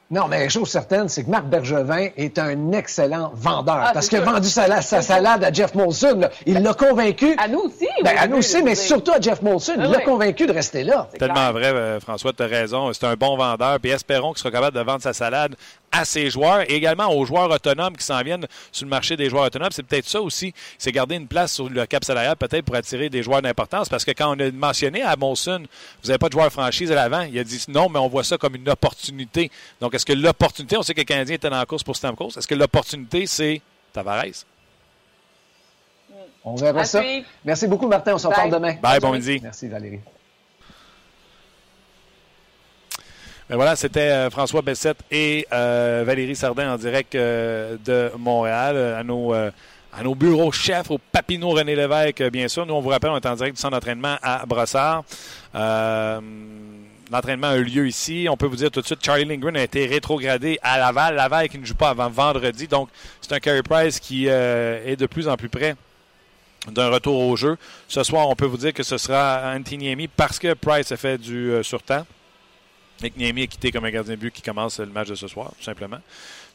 [0.08, 3.82] Non, mais chose certaine, c'est que Marc Bergevin est un excellent vendeur.
[3.88, 6.20] Ah, parce qu'il a vendu sa, sa salade à Jeff Molson.
[6.20, 6.30] là.
[6.46, 7.34] Il l'a convaincu.
[7.38, 7.88] À nous aussi?
[8.04, 8.82] Ben, oui, à nous aussi, mais dire.
[8.84, 9.72] surtout à Jeff Molson.
[9.76, 10.04] Ah il l'a ouais.
[10.04, 11.08] convaincu de rester là.
[11.10, 11.52] C'est Tellement clair.
[11.52, 12.92] vrai, euh, François, tu as raison.
[12.92, 13.80] C'est un bon vendeur.
[13.80, 15.56] Puis espérons qu'il sera capable de vendre sa salade
[15.92, 19.30] à ses joueurs et également aux joueurs autonomes qui s'en viennent sur le marché des
[19.30, 19.70] joueurs autonomes.
[19.72, 20.52] C'est peut-être ça aussi.
[20.78, 23.88] C'est garder une place sur le cap salarial peut-être pour attirer des joueurs d'importance.
[23.88, 25.62] Parce que quand on a mentionné à Molson,
[26.02, 28.24] vous n'avez pas de joueur franchise à l'avant, il a dit non, mais on voit
[28.24, 29.50] ça comme une opportunité.
[29.80, 32.30] Donc, est-ce que l'opportunité, on sait que le Canadien était dans la course pour Stamkos,
[32.36, 33.60] est-ce que l'opportunité, c'est
[33.92, 34.24] Tavares?
[36.44, 37.02] On verra À ça.
[37.02, 37.26] suivre.
[37.44, 38.14] Merci beaucoup, Martin.
[38.14, 38.74] On s'en parle demain.
[38.74, 39.40] Bye, bon midi.
[39.42, 40.00] Merci, Valérie.
[43.48, 49.04] Voilà, c'était euh, François Bessette et euh, Valérie Sardin en direct euh, de Montréal à
[49.04, 52.66] nos, bureaux chefs au Papineau René Lévesque, bien sûr.
[52.66, 55.04] Nous, on vous rappelle, on est en direct du centre d'entraînement à Brossard.
[55.54, 58.26] L'entraînement a eu lieu ici.
[58.28, 61.14] On peut vous dire tout de suite, Charlie Lindgren a été rétrogradé à Laval.
[61.14, 62.66] Laval qui ne joue pas avant vendredi.
[62.66, 62.88] Donc,
[63.20, 65.76] c'est un Carey Price qui est de plus en plus près
[66.70, 67.56] d'un retour au jeu.
[67.88, 70.96] Ce soir, on peut vous dire que ce sera Anthony Niemi parce que Price a
[70.96, 72.04] fait du euh, surtemps.
[73.16, 75.52] Niemi est quitté comme un gardien de but qui commence le match de ce soir,
[75.58, 75.98] tout simplement.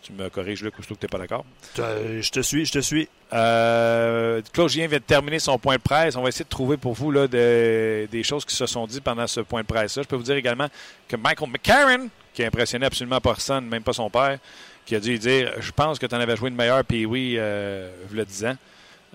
[0.02, 1.46] Tu me corriges, Luc, aussitôt que tu n'es pas d'accord.
[1.78, 3.08] Euh, Je te suis, je te suis.
[3.34, 6.16] Euh, Claude Julien vient de terminer son point de presse.
[6.16, 9.04] On va essayer de trouver pour vous là, de- des choses qui se sont dites
[9.04, 10.02] pendant ce point de presse-là.
[10.04, 10.68] Je peux vous dire également
[11.08, 14.40] que Michael McCarron, qui a impressionné absolument personne, même pas son père,
[14.88, 17.36] qui a dû dire Je pense que tu en avais joué une meilleure, puis oui,
[17.38, 18.58] euh, le 10 ans,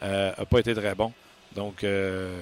[0.03, 1.13] n'a pas été très bon.
[1.57, 2.39] Donc, euh,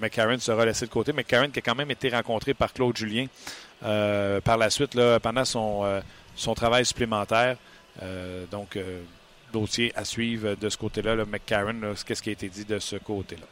[0.00, 1.12] McCarron sera laissé de côté.
[1.12, 3.26] McCarron qui a quand même été rencontré par Claude Julien
[3.84, 6.00] euh, par la suite, pendant son, euh,
[6.36, 7.56] son travail supplémentaire.
[8.02, 8.78] Euh, donc,
[9.52, 11.14] dossier à suivre de ce côté-là.
[11.14, 13.46] Là, McCarron, qu'est-ce qui a été dit de ce côté-là?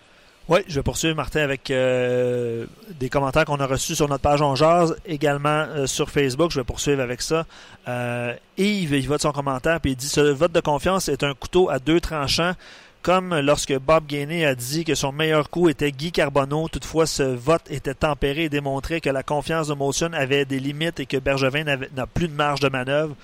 [0.49, 4.57] Oui, je vais poursuivre, Martin, avec des commentaires qu'on a reçus sur notre page On
[4.57, 6.51] Jase, également sur Facebook.
[6.51, 7.47] Je vais poursuivre avec ça.
[7.87, 11.35] Euh, Yves, il vote son commentaire, puis il dit Ce vote de confiance est un
[11.35, 12.55] couteau à deux tranchants.
[13.03, 17.25] Comme lorsque Bob Gainey a dit que son meilleur coup était Guy Carbonneau, toutefois ce
[17.25, 21.17] vote était tempéré et démontrait que la confiance de Molson avait des limites et que
[21.17, 23.17] Bergevin n'a plus de marge de manœuvre.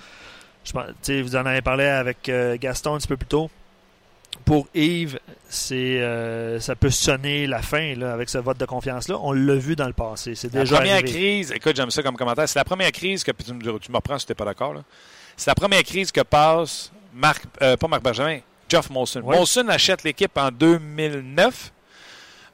[0.65, 3.49] Je pense- vous en avez parlé avec euh, Gaston un petit peu plus tôt.
[4.45, 9.17] Pour Yves, c'est euh, ça peut sonner la fin là, avec ce vote de confiance-là.
[9.21, 10.35] On l'a vu dans le passé.
[10.35, 11.09] C'est La déjà première arrivé.
[11.09, 12.47] crise, écoute, j'aime ça comme commentaire.
[12.49, 13.31] C'est la première crise que.
[13.31, 14.75] Tu me, tu me reprends si tu n'es pas d'accord.
[15.37, 18.39] C'est la première crise que passe Marc, euh, pas Marc Bergevin,
[18.69, 19.21] Jeff Molson.
[19.21, 19.35] Ouais.
[19.35, 21.71] Molson achète l'équipe en 2009.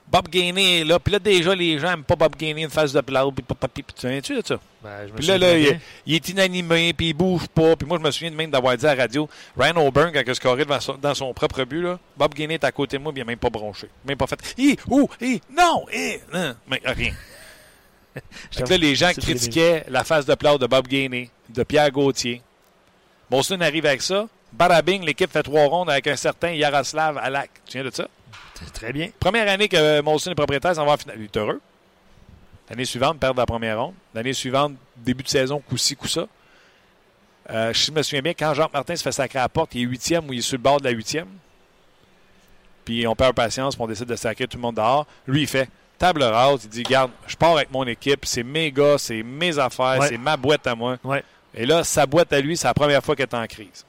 [0.07, 0.99] Bob Gainey est là.
[0.99, 3.25] Puis là, déjà, les gens n'aiment pas Bob Gainey, une face de plat.
[3.35, 4.59] Puis, puis, tu souviens-tu de ça?
[4.83, 7.75] Ben, Puis là, là il, est inanimé, puis il bouge pas.
[7.75, 10.29] Puis moi, je me souviens même d'avoir dit à la radio, Ryan O'Byrne, quand il
[10.29, 13.03] a scoré devant son- dans son propre but, là, Bob Gainey est à côté de
[13.03, 13.89] moi, puis il n'a même pas bronché.
[14.05, 16.55] Même pas fait «Hi, ouh, hi, non, hi, non.
[16.67, 17.13] Mais rien.
[18.55, 22.41] Que là, les gens critiquaient la face de plat de Bob Gainey, de Pierre Gauthier.
[23.29, 24.27] Molson arrive avec ça.
[24.57, 27.49] Barabing, l'équipe fait trois rondes avec un certain Yaroslav Alak.
[27.65, 28.07] Tu viens de ça?
[28.73, 29.09] Très bien.
[29.19, 31.17] Première année que Molson est propriétaire, s'en va en finale.
[31.19, 31.61] Il est heureux.
[32.69, 33.93] L'année suivante, perdre la première ronde.
[34.13, 36.25] L'année suivante, début de saison, coup-ci, coup-ça.
[37.51, 39.81] Euh, je me souviens bien, quand Jacques Martin se fait sacrer à la porte, il
[39.81, 41.27] est huitième ou il est sur le bord de la huitième.
[42.85, 45.05] Puis on perd patience, puis on décide de sacrer tout le monde dehors.
[45.27, 46.61] Lui, il fait table rase.
[46.63, 50.07] Il dit Garde, je pars avec mon équipe, c'est mes gars, c'est mes affaires, Ouais.
[50.09, 50.97] c'est ma boîte à moi.
[51.03, 51.23] Ouais.
[51.53, 53.85] Et là, sa boîte à lui, c'est la première fois qu'elle est en crise.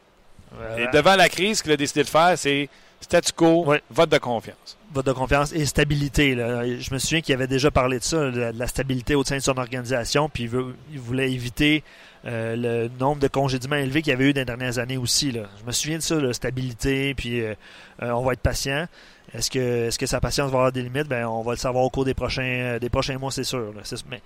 [0.78, 2.68] Et devant la crise, ce qu'il a décidé de faire, c'est
[3.00, 4.78] statu quo, vote de confiance.
[4.92, 6.34] vote de confiance et stabilité.
[6.34, 6.64] là.
[6.66, 9.42] Je me souviens qu'il avait déjà parlé de ça, de la, stabilité au sein de
[9.42, 11.84] son organisation, puis il, veut- il voulait éviter
[12.24, 15.30] euh, le nombre de congédiements élevés qu'il y avait eu dans les dernières années aussi.
[15.30, 15.42] là.
[15.60, 17.54] Je me souviens de ça, la stabilité, puis euh,
[18.02, 18.86] euh, on va être patient.
[19.34, 21.06] Est-ce que, est-ce que sa patience va avoir des limites?
[21.08, 23.72] Ben, on va le savoir au cours des prochains, des prochains mois, c'est sûr.
[23.74, 23.82] là.
[24.08, 24.22] Mais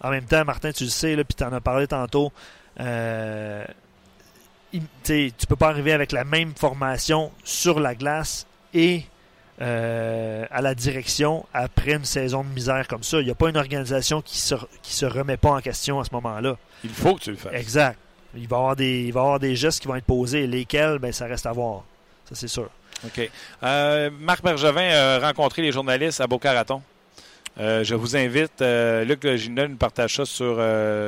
[0.00, 2.32] en même temps, Martin, tu le sais, puis tu en as parlé tantôt,
[4.72, 9.02] il- tu tu peux pas arriver avec la même formation sur la glace et
[9.60, 13.18] euh, à la direction après une saison de misère comme ça.
[13.20, 16.04] Il n'y a pas une organisation qui se, qui se remet pas en question à
[16.04, 16.56] ce moment-là.
[16.84, 17.52] Il faut que tu le fasses.
[17.54, 17.98] Exact.
[18.36, 20.46] Il va y avoir des, il va y avoir des gestes qui vont être posés.
[20.46, 21.82] Lesquels, ben, ça reste à voir.
[22.28, 22.68] Ça, c'est sûr.
[23.04, 23.30] OK.
[23.64, 26.80] Euh, Marc Bergevin a rencontré les journalistes à Boca Raton.
[27.58, 30.62] Euh, je vous invite, euh, Luc Gina nous partage ça sur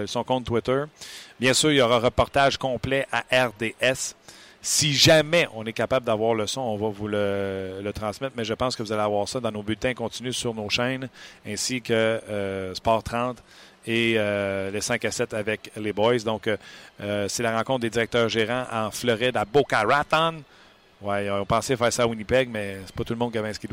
[0.09, 0.83] son compte Twitter.
[1.41, 4.15] Bien sûr, il y aura un reportage complet à RDS.
[4.61, 8.53] Si jamais on est capable d'avoir le son, on va vous le, transmettre, mais je
[8.53, 11.09] pense que vous allez avoir ça dans nos bulletins continus sur nos chaînes,
[11.47, 13.43] ainsi que euh, Sport 30
[13.87, 16.19] et euh, les 5 à 7 avec les boys.
[16.19, 20.43] Donc, euh, c'est la rencontre des directeurs gérants en Floride à Boca Raton.
[21.03, 23.49] Ouais, on pensait faire ça à Winnipeg, mais c'est pas tout le monde qui avait
[23.49, 23.67] un ski.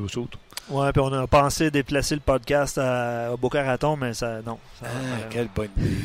[0.70, 4.58] Ouais, puis on a pensé déplacer le podcast à, à Boca Raton, mais ça, non.
[4.80, 5.96] Ça, Ah, euh, quelle bonne idée.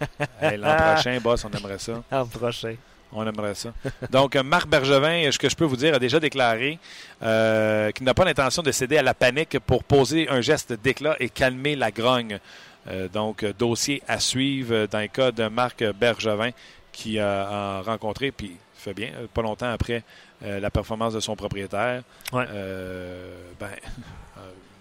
[0.40, 2.00] Hey, L'an prochain, boss, on aimerait ça.
[2.12, 2.76] l'an prochain.
[3.12, 3.72] On aimerait ça.
[4.10, 6.78] Donc, Marc Bergevin, ce que je peux vous dire, a déjà déclaré
[7.22, 11.16] euh, qu'il n'a pas l'intention de céder à la panique pour poser un geste d'éclat
[11.18, 12.38] et calmer la grogne.
[12.86, 16.50] Euh, donc, dossier à suivre dans le cas de Marc Bergevin
[16.98, 20.02] qui a, a rencontré, puis fait bien, euh, pas longtemps après
[20.42, 22.02] euh, la performance de son propriétaire.
[22.32, 22.44] Ouais.
[22.50, 23.70] Euh, ben,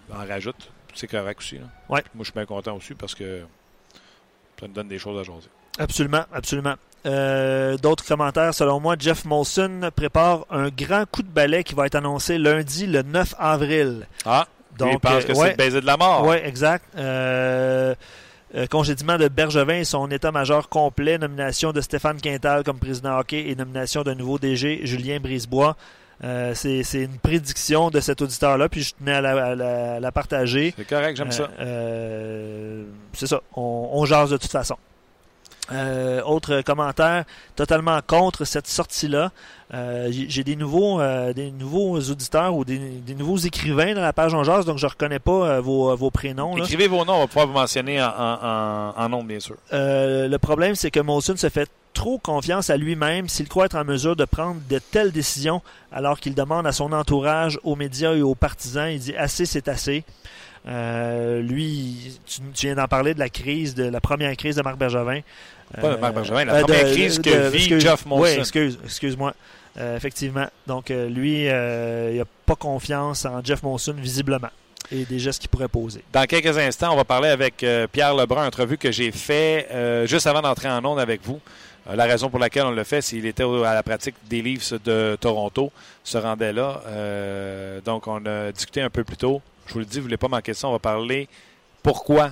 [0.13, 0.71] en rajoute.
[0.95, 1.60] C'est correct aussi.
[1.60, 1.65] là.
[1.89, 2.03] Ouais.
[2.15, 3.41] Moi, je suis bien content aussi parce que
[4.60, 5.47] ça nous donne des choses à jaser.
[5.77, 6.73] Absolument, absolument.
[7.06, 11.86] Euh, D'autres commentaires, selon moi, Jeff Molson prépare un grand coup de balai qui va
[11.86, 14.08] être annoncé lundi, le 9 avril.
[14.25, 14.47] Ah,
[14.80, 15.51] Donc, il pense que c'est ouais.
[15.51, 16.25] le baiser de la mort.
[16.25, 16.84] Oui, exact.
[16.97, 17.93] Euh,
[18.55, 23.49] euh, congédiement de Bergevin et son état-major complet, nomination de Stéphane Quintal comme président hockey
[23.49, 25.75] et nomination d'un nouveau DG, Julien Brisebois.
[26.23, 29.99] Euh, c'est une prédiction de cet auditeur-là, puis je tenais à la, à la- à
[29.99, 30.73] la partager.
[30.75, 31.49] C'est correct, j'aime Euh, ça.
[31.60, 32.83] euh,
[33.13, 34.77] c'est ça, on, on jase de toute façon.
[35.71, 37.25] Euh, autre commentaire,
[37.58, 39.32] totalement contre cette sortie-là.
[39.73, 44.13] Euh, j'ai des nouveaux, euh, des nouveaux auditeurs ou des, des nouveaux écrivains dans la
[44.13, 46.56] page Jase, donc je reconnais pas euh, vos, vos prénoms.
[46.56, 46.63] là.
[46.63, 49.56] Écrivez vos noms, on va pouvoir vous mentionner en, en, en, en nombre, bien sûr.
[49.73, 53.75] Euh, le problème, c'est que Molson se fait trop confiance à lui-même s'il croit être
[53.75, 58.13] en mesure de prendre de telles décisions alors qu'il demande à son entourage, aux médias
[58.13, 58.89] et aux partisans.
[58.89, 60.06] Il dit assez, c'est assez.
[60.67, 64.62] Euh, lui, tu, tu viens d'en parler de la crise, de la première crise de
[64.62, 65.21] Marc Bergevin.
[65.80, 68.23] Pas de Marc Bergevin, la euh, première de- crise que de- vit excuse- Jeff Molson.
[68.34, 69.34] Oui, excuse, excuse-moi.
[69.80, 70.47] Euh, effectivement.
[70.65, 74.49] Donc, lui, il n'a pas confiance en Jeff Molson, visiblement,
[74.91, 76.03] et des gestes qu'il pourrait poser.
[76.12, 80.08] Dans quelques instants, on va parler avec euh, Pierre Lebrun, entrevue que j'ai fait euh,
[80.08, 81.39] juste avant d'entrer en onde avec vous.
[81.89, 84.41] Euh, la raison pour laquelle on le fait, c'est qu'il était à la pratique des
[84.41, 85.71] Leafs de Toronto,
[86.03, 86.82] se rendait là.
[87.86, 89.41] Donc, on a discuté un peu plus tôt.
[89.67, 90.67] Je vous le dis, vous ne voulez pas manquer ça.
[90.67, 91.27] On va parler
[91.84, 92.32] pourquoi.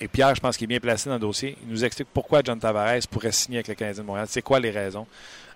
[0.00, 1.56] Et Pierre, je pense qu'il est bien placé dans le dossier.
[1.62, 4.26] Il nous explique pourquoi John Tavares pourrait signer avec le Canadien de Montréal.
[4.30, 5.06] C'est quoi les raisons?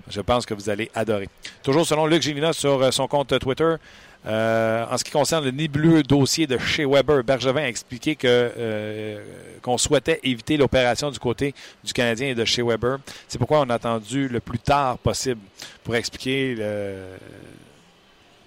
[0.08, 1.30] Je pense que vous allez adorer.
[1.62, 3.76] Toujours selon Luc Gélina sur euh, son compte Twitter,
[4.26, 9.22] Euh, en ce qui concerne le nébuleux dossier de chez Weber, Bergevin a expliqué euh,
[9.60, 12.98] qu'on souhaitait éviter l'opération du côté du Canadien et de chez Weber.
[13.28, 15.40] C'est pourquoi on a attendu le plus tard possible
[15.82, 16.94] pour expliquer le,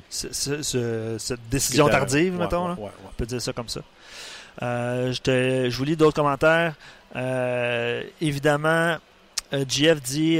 [0.10, 2.64] Ce- ce- ce- cette décision tardive, Ouais, mettons.
[2.64, 2.76] ouais, là.
[2.76, 2.92] ouais, ouais.
[3.10, 3.82] On peut dire ça comme ça.
[4.62, 6.74] Euh, je, te- je vous lis d'autres commentaires.
[7.16, 8.98] Euh, évidemment,
[9.54, 10.40] euh, GF dit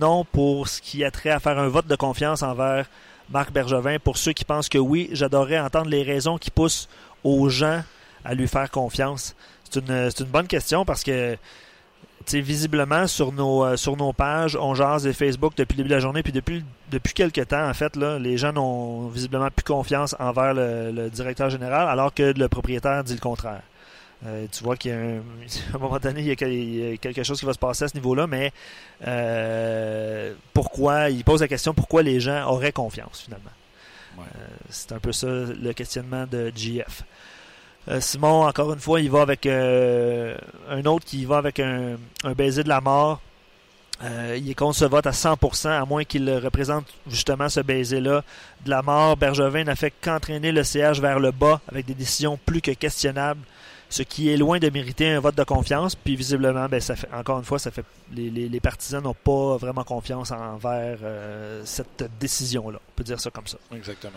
[0.00, 2.86] non pour ce qui a trait à faire un vote de confiance envers
[3.30, 3.98] Marc Bergevin.
[3.98, 6.88] Pour ceux qui pensent que oui, j'adorerais entendre les raisons qui poussent
[7.22, 7.82] aux gens
[8.24, 9.34] à lui faire confiance.
[9.70, 11.36] C'est une, une bonne question parce que
[12.32, 15.94] visiblement, sur nos, euh, sur nos pages, on jase et Facebook depuis le début de
[15.94, 19.64] la journée, puis depuis, depuis quelques temps, en fait, là, les gens n'ont visiblement plus
[19.64, 23.62] confiance envers le, le directeur général, alors que le propriétaire dit le contraire.
[24.26, 25.16] Euh, tu vois qu'il y a un,
[25.72, 27.54] à un moment donné, il y, a, quel- il y a quelque chose qui va
[27.54, 28.52] se passer à ce niveau-là, mais
[29.06, 33.50] euh, pourquoi, il pose la question pourquoi les gens auraient confiance, finalement?
[34.18, 34.24] Ouais.
[34.68, 37.02] C'est un peu ça le questionnement de GF.
[37.88, 40.36] Euh, Simon, encore une fois, il va avec euh,
[40.68, 41.96] un autre qui va avec un,
[42.36, 43.20] baiser de la mort.
[44.02, 48.22] Euh, il est contre ce vote à 100%, à moins qu'il représente justement ce baiser-là
[48.64, 49.16] de la mort.
[49.16, 53.40] Bergevin n'a fait qu'entraîner le CH vers le bas avec des décisions plus que questionnables,
[53.90, 55.94] ce qui est loin de mériter un vote de confiance.
[55.94, 59.12] Puis visiblement, ben, ça fait, encore une fois, ça fait les, les- les partisans n'ont
[59.14, 62.78] pas vraiment confiance envers euh, cette décision-là.
[62.88, 63.58] On peut dire ça comme ça.
[63.74, 64.14] Exactement.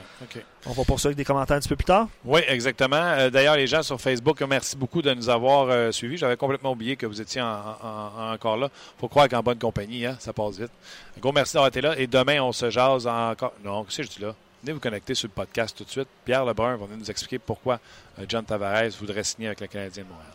[0.67, 2.07] On va poursuivre avec des commentaires un petit peu plus tard.
[2.23, 2.95] Oui, exactement.
[2.95, 6.17] Euh, D'ailleurs, les gens sur Facebook, merci beaucoup de nous avoir euh, suivis.
[6.17, 8.69] J'avais complètement oublié que vous étiez en- en- en- encore là.
[8.99, 10.71] faut croire qu'en bonne compagnie, hein, ça passe vite.
[11.17, 11.97] Un gros merci d'avoir été là.
[11.97, 13.53] Et demain, on se jase encore.
[13.65, 14.35] Non, qu'est-ce que je dis là?
[14.63, 16.07] Venez vous connecter sur le podcast tout de suite.
[16.23, 17.79] Pierre Lebrun va venir nous expliquer pourquoi
[18.17, 20.31] euh, John Tavares voudrait signer avec le Canadien de Montréal.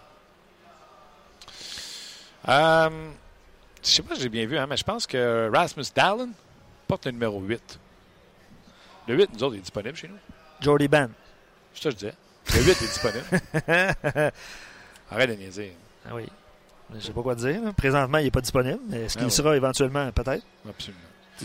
[2.49, 3.11] Euh,
[3.83, 6.29] je sais pas si j'ai bien vu, hein, mais je pense que Rasmus Dallin
[6.87, 7.79] porte le numéro 8.
[9.09, 10.17] Le 8, nous autres, il est disponible chez nous.
[10.61, 11.11] Jordy Ben.
[11.73, 12.15] C'est ça que je disais.
[12.55, 14.33] Le 8 est disponible.
[15.11, 15.73] Arrête de niaiser.
[16.07, 16.27] Ah oui.
[16.95, 17.61] Je sais pas quoi te dire.
[17.75, 18.81] Présentement, il n'est pas disponible.
[18.89, 19.35] mais Est-ce Ah qu'il oui.
[19.35, 20.11] sera éventuellement?
[20.13, 20.45] Peut-être?
[20.69, 21.01] Absolument.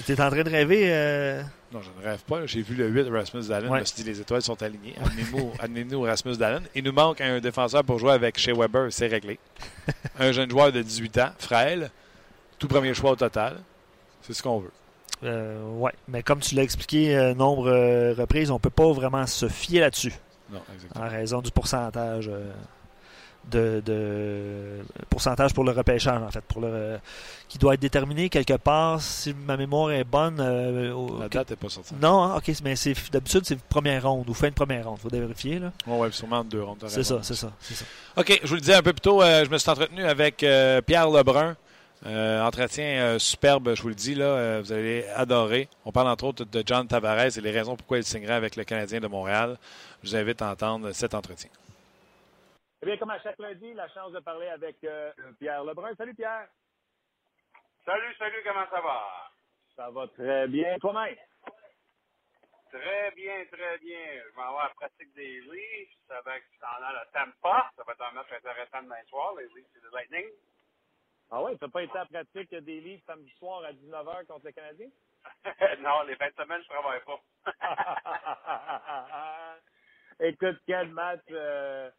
[0.05, 0.85] Tu es en train de rêver.
[0.91, 2.45] euh, Non, je ne rêve pas.
[2.45, 3.69] J'ai vu le 8 Rasmus Dallin.
[3.69, 3.77] Ouais.
[3.77, 4.95] Je me suis dit, les étoiles sont alignées.
[5.59, 6.61] Amenez-nous Rasmus Dallin.
[6.73, 8.87] Il nous manque un défenseur pour jouer avec chez Weber.
[8.91, 9.39] C'est réglé.
[10.19, 11.91] un jeune joueur de 18 ans, frêle.
[12.59, 13.57] Tout premier choix au total.
[14.21, 14.71] C'est ce qu'on veut.
[15.23, 15.91] euh, ouais.
[16.07, 19.81] Mais comme tu l'as expliqué euh, nombre de reprises, on peut pas vraiment se fier
[19.81, 20.13] là-dessus
[20.51, 21.05] Non, exactement.
[21.05, 22.51] en raison du pourcentage euh,
[23.51, 24.79] de, de-
[25.09, 26.97] pourcentage pour le repêchage en fait, pour le
[27.49, 28.99] qui doit être déterminé quelque part.
[29.01, 30.39] Si ma mémoire est bonne.
[30.39, 31.93] euh, au- La date n'est pas sortie.
[32.01, 34.97] non, hein, ok, mais c'est d'habitude c'est première ronde ou fin de première ronde.
[34.99, 35.71] Faut vérifier là.
[35.87, 36.83] Ouais, sûrement en deux rondes.
[36.87, 37.51] C'est ça, c'est ça.
[38.17, 40.41] OK, je vous le disais un peu plus tôt, euh, je me suis entretenu avec
[40.43, 41.55] euh, Pierre Lebrun.
[42.05, 45.69] Entretien superbe, je vous le dis, là, vous allez adorer.
[45.85, 48.63] On parle entre autres de John Tavares et les raisons pourquoi il signerait avec le
[48.65, 49.57] Canadien de Montréal.
[50.03, 51.49] Je vous invite à entendre cet entretien.
[52.83, 55.95] Eh bien, comme à chaque lundi, la chance de parler avec euh, Pierre Lebrun.
[55.95, 56.49] Salut Pierre.
[57.85, 59.31] Salut, salut, comment ça va?
[59.77, 60.77] Ça va très bien.
[60.79, 61.15] Toi-même?
[62.71, 64.21] Très bien, très bien.
[64.29, 67.71] Je m'en vais à la pratique des Leafs avec en allant à Tampa.
[67.77, 69.33] Ça va être un match intéressant demain soir.
[69.35, 70.27] Les Leafs, c'est le Lightning.
[71.31, 74.51] Ah ouais, t'as pas été à pratique des livres samedi soir à 19h contre le
[74.51, 74.89] Canadien?
[75.79, 77.21] non, les fins de semaine, je travaille pas.
[80.19, 81.21] Écoute, quel match.
[81.31, 81.89] euh,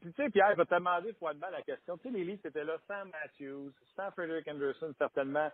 [0.00, 1.96] Puis tu sais, Pierre, je vais te demander froidement la question.
[1.98, 5.50] Tu sais, les Leafs étaient là sans Matthews, sans Frederick Anderson, certainement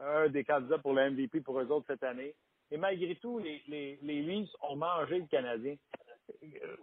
[0.00, 2.34] un des candidats pour le MVP pour eux autres cette année.
[2.70, 5.76] Et malgré tout, les, les, les Leafs ont mangé le Canadien.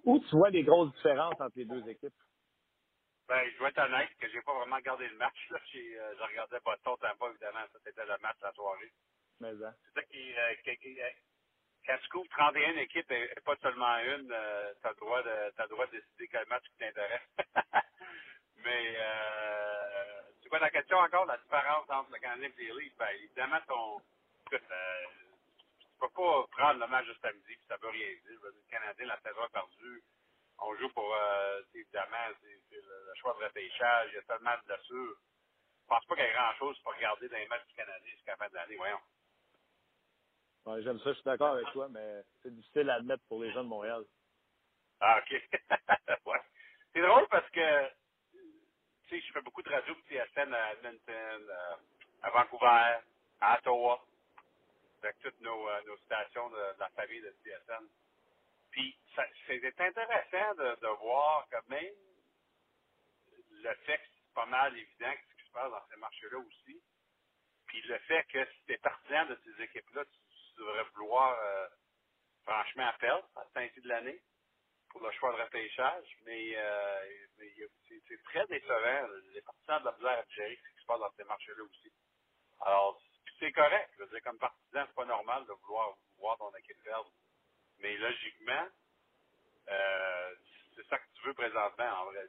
[0.06, 2.14] Où tu vois les grosses différences entre les deux équipes?
[3.28, 5.38] ben, je dois être honnête que j'ai pas vraiment regardé le match.
[5.52, 5.60] Là.
[5.72, 7.66] J'ai, euh, je regardais pas ton Tampa, évidemment.
[7.72, 8.92] Ça, c'était le match la soirée.
[9.40, 9.76] Mais, hein.
[9.86, 11.10] C'est ça qui, euh, qui- qui- euh,
[11.86, 15.64] quand tu couvres 31 équipes et pas seulement une, euh, t'as le droit de t'as
[15.64, 17.30] le droit de décider quel match qui t'intéresse.
[18.58, 22.98] Mais euh, tu vois la question encore, la différence entre le Canadien et les Leafs,
[22.98, 24.02] ben évidemment ton
[24.54, 25.06] euh,
[25.80, 28.40] tu peux pas prendre le match de samedi, puis ça veut rien dire.
[28.44, 30.04] Le Canadien, la saison est perdue.
[30.60, 34.66] On joue pour euh, évidemment c'est, le, choix de repêchage, il y a tellement de
[34.66, 35.18] blessures.
[35.84, 38.12] Je pense pas qu'il y ait grand chose pour regarder dans les matchs du Canadien
[38.12, 39.00] jusqu'à la fin de l'année, voyons.
[40.66, 43.64] J'aime ça, je suis d'accord avec toi, mais c'est difficile à admettre pour les gens
[43.64, 44.04] de Montréal.
[45.00, 45.42] Ah, OK.
[46.94, 47.90] C'est drôle parce que,
[49.08, 51.76] tu sais, je fais beaucoup de radio TSN à Edmonton, euh,
[52.24, 53.00] à Vancouver,
[53.40, 54.04] à Ottawa,
[55.04, 57.88] avec toutes nos, euh, nos stations de, la famille de TSN.
[58.72, 58.98] Puis,
[59.48, 61.94] c'est intéressant de, voir que même
[63.52, 66.82] le fait que c'est pas mal évident ce qui se passe dans ces marchés-là aussi,
[67.68, 70.20] puis le fait que si tu es partisan de ces équipes-là, tu,
[70.60, 71.68] devrais vouloir euh,
[72.46, 74.22] franchement, perdre à ce temps de l'année
[74.90, 76.18] pour le choix de repêchage.
[76.26, 77.00] Mais, euh,
[78.08, 79.08] c'est, très décevant.
[79.34, 81.92] Les partisans de la misère à gérer ce qui se passe dans ces marchés-là aussi.
[82.62, 83.02] Alors,
[83.40, 83.90] c'est correct.
[83.98, 87.12] Je veux dire, comme partisan, c'est pas normal de vouloir voir ton équipe perdre.
[87.80, 88.68] Mais logiquement,
[89.70, 90.36] euh,
[90.76, 92.28] c'est ça que tu veux présentement, en vrai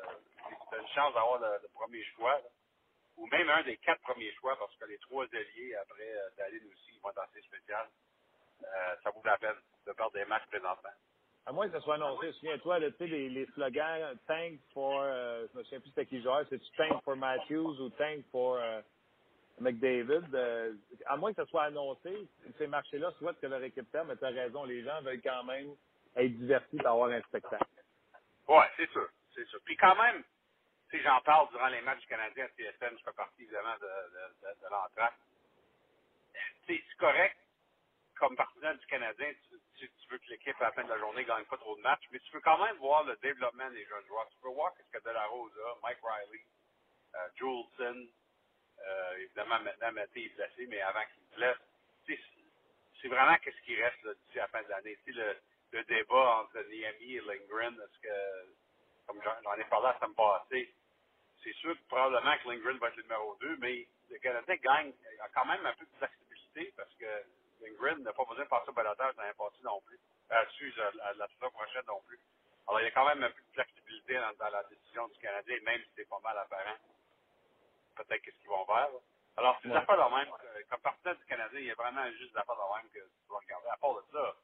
[0.00, 2.48] tu as une chance d'avoir le, le premier choix, là.
[3.20, 6.66] Ou même un des quatre premiers choix, parce que les trois alliés, après euh, Daline
[6.72, 7.86] aussi, ils vont assez spécial.
[8.64, 9.56] Euh, ça vaut la peine
[9.86, 10.90] de perdre des matchs présentement.
[11.46, 15.46] À moins que ça soit annoncé, souviens-toi, tu sais, les, les slogans Tank for, euh,
[15.52, 18.82] je me souviens plus c'était qui joueur, c'est Tank for Matthews ou Tank for euh,
[19.60, 20.34] McDavid.
[20.34, 20.74] euh,
[21.06, 24.24] à moins que ça soit annoncé, ces marchés-là souhaitent que leur équipe perde, mais tu
[24.24, 25.74] as raison, les gens veulent quand même
[26.16, 27.64] être divertis d'avoir un spectacle.
[28.48, 29.08] Ouais, c'est sûr.
[29.34, 29.60] C'est sûr.
[29.64, 30.24] Puis quand même,
[30.90, 33.76] tu sais, j'en parle durant les matchs du Canadien à TSN, je fais partie évidemment
[33.76, 34.68] de, de, de, de
[36.66, 37.36] c'est correct,
[38.18, 39.32] comme partisan du Canadien,
[39.78, 41.80] tu, tu, veux que l'équipe à la fin de la journée gagne pas trop de
[41.80, 44.28] matchs, mais tu veux quand même voir le développement des jeunes joueurs.
[44.30, 46.44] Tu peux voir ce que Delarose a, Mike Riley,
[47.14, 48.08] euh, Juleson,
[48.86, 52.18] euh, évidemment maintenant Mathieu est blessé, mais avant qu'il se blesse,
[53.00, 54.98] c'est vraiment qu'est-ce qui reste d'ici la fin de l'année.
[55.06, 58.54] Le, débat entre Niami et Lindgren, est-ce que,
[59.06, 60.74] comme j'en ai parlé à semaine passée,
[61.44, 64.92] c'est sûr que probablement que Lindgren va être le numéro 2, mais le Canadien gagne,
[65.20, 67.06] a quand même un peu de flexibilité parce que
[67.62, 69.98] Lindgren n'a pas besoin de passer au balotage dans l'imparti non plus.
[70.32, 72.20] Euh, excuse, à, la saison prochaine non plus.
[72.68, 75.18] Alors, il y a quand même un peu de flexibilité dans, dans la décision du
[75.20, 76.78] Canadien, même si c'est pas mal apparent.
[77.96, 78.90] Peut-être qu'est-ce qu'ils vont faire.
[78.90, 79.00] là.
[79.38, 79.76] Alors, c'est Ouais.
[79.76, 80.34] affaires de même.
[80.44, 83.00] euh, Comme partisan du Canadien, il y a vraiment juste des affaires de même que
[83.00, 83.68] tu dois regarder.
[83.68, 84.36] À part de ça,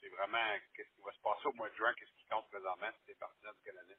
[0.00, 2.88] c'est vraiment qu'est-ce qui va se passer au mois de juin, qu'est-ce qui compte présentement,
[3.00, 3.96] c'est les partisans du Canadien.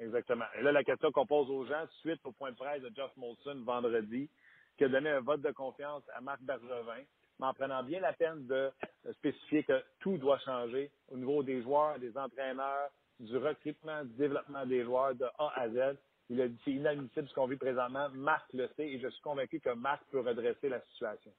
[0.00, 0.44] Exactement.
[0.56, 3.10] Et là, la question qu'on pose aux gens, suite au point de presse de Jeff
[3.16, 4.30] Molson vendredi,
[4.76, 7.02] qui a donné un vote de confiance à Marc Bergevin,
[7.40, 8.70] mais en prenant bien la peine de
[9.14, 12.90] spécifier que tout doit changer au niveau des joueurs, des entraîneurs,
[13.20, 15.96] du recrutement, du développement des joueurs de A à Z.
[16.30, 18.08] Il a dit c'est inadmissible ce qu'on vit présentement.
[18.10, 21.32] Marc le sait et je suis convaincu que Marc peut redresser la situation.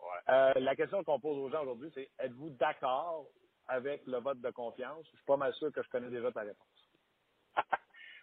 [0.00, 0.34] Ouais.
[0.34, 3.26] Euh, la question qu'on pose aux gens aujourd'hui, c'est êtes-vous d'accord
[3.68, 5.04] avec le vote de confiance?
[5.04, 6.77] Je suis pas mal sûr que je connais déjà ta réponse.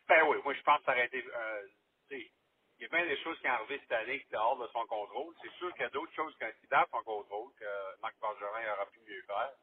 [0.09, 1.23] Ben oui, moi je pense que ça aurait été.
[1.25, 1.67] Euh,
[2.11, 4.67] il y a bien des choses qui sont arrivées cette année qui étaient hors de
[4.73, 5.33] son contrôle.
[5.41, 8.73] C'est sûr qu'il y a d'autres choses qui sont dans son contrôle que Marc Bergerin
[8.73, 9.53] aurait pu mieux faire.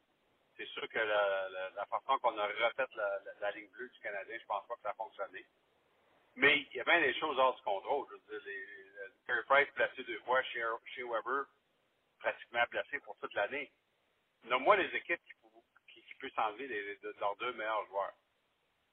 [0.57, 4.01] C'est sûr que la, la, la façon qu'on a refait la, la, ligne bleue du
[4.01, 5.47] Canadien, je pense pas que ça a fonctionné.
[6.37, 8.07] Mais il y a bien des choses hors du contrôle.
[8.11, 10.63] Je veux dire, les, les- Carey Price placé deux fois chez,
[11.05, 11.47] Weber,
[12.21, 13.71] pratiquement placé pour toute l'année.
[14.45, 15.35] Nomme-moi les équipes qui,
[15.95, 18.15] qui, qui peuvent s'enlever de, de leurs deux meilleurs joueurs.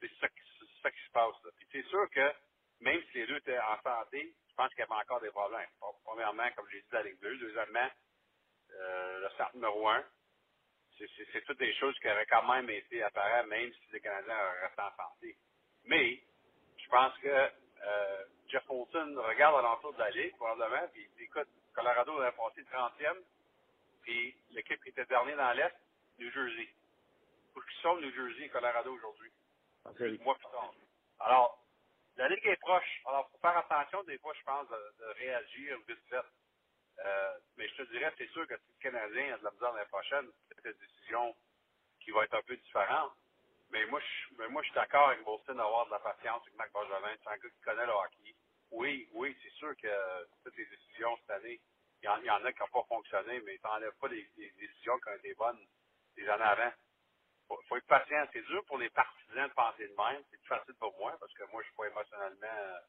[0.01, 1.35] C'est ça, qui- ça qui se passe.
[1.43, 1.51] Là.
[1.57, 2.33] Puis c'est sûr que
[2.81, 5.67] même si les deux étaient en santé, je pense qu'il y avait encore des problèmes.
[6.03, 7.37] Premièrement, comme j'ai dit, la Ligue bleue.
[7.37, 7.89] Deuxièmement,
[8.71, 10.03] euh, le start numéro un.
[10.97, 14.81] C'est, toutes des choses qui auraient quand même été apparentes, même si les Canadiens resté
[14.81, 15.37] en santé.
[15.85, 16.21] Mais,
[16.77, 21.09] je pense que euh, Jeff Holton regarde à l'entour de la Ligue, probablement, puis il
[21.17, 23.23] dit, écoute, Colorado a passé 30e,
[24.01, 25.75] puis l'équipe qui était dernier dans l'Est,
[26.19, 26.67] New Jersey.
[27.55, 29.31] Où qu'ils sont New Jersey et Colorado aujourd'hui?
[29.97, 30.19] Série.
[30.23, 30.73] Mois plus tard.
[31.19, 31.63] Alors,
[32.17, 33.01] la Ligue est proche.
[33.05, 36.25] Alors, il faut faire attention des fois, je pense, de, de réagir vite fait.
[37.05, 39.71] Euh, mais je te dirais, c'est sûr que si le Canadien a de la misère
[39.73, 41.35] l'année prochaine, c'est une décision
[42.01, 43.13] qui va être un peu différente.
[43.71, 46.73] Mais moi, je, moi, je suis d'accord avec Boston d'avoir de la patience avec Marc
[46.73, 47.15] Bergevin.
[47.23, 48.35] C'est un gars qui connaît le hockey.
[48.71, 51.59] Oui, oui, c'est sûr que toutes les décisions cette année,
[52.01, 54.97] il y en, a qui n'ont pas fonctionné, mais ça n'enlève pas des, des décisions
[54.99, 55.59] qui ont été bonnes
[56.15, 56.71] des années avant.
[57.49, 58.25] Faut, faut être patient.
[58.31, 60.23] C'est dur pour les partisans de penser de même.
[60.31, 62.79] C'est plus facile pour moi parce que moi, je suis pas émotionnellement euh,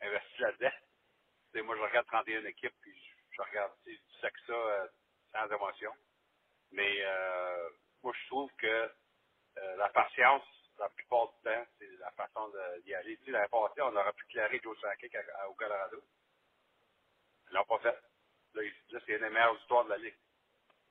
[0.00, 1.64] investi là-dedans.
[1.64, 2.94] Moi, je regarde 31 équipes puis
[3.32, 4.88] je, regarde tu sais, sexe ça euh,
[5.32, 5.92] sans émotion.
[6.70, 7.70] Mais euh,
[8.02, 10.44] moi, je trouve que euh, la patience,
[10.78, 12.52] la plupart du temps, c'est la façon
[12.84, 13.16] d'y aller.
[13.18, 15.16] Tu sais, l'année passée, on aurait pu clairer Joe Sakic
[15.48, 16.02] au Colorado.
[17.50, 17.98] Ils l'ont pas fait.
[18.54, 20.18] Là, c'est une des meilleures histoires de la Ligue.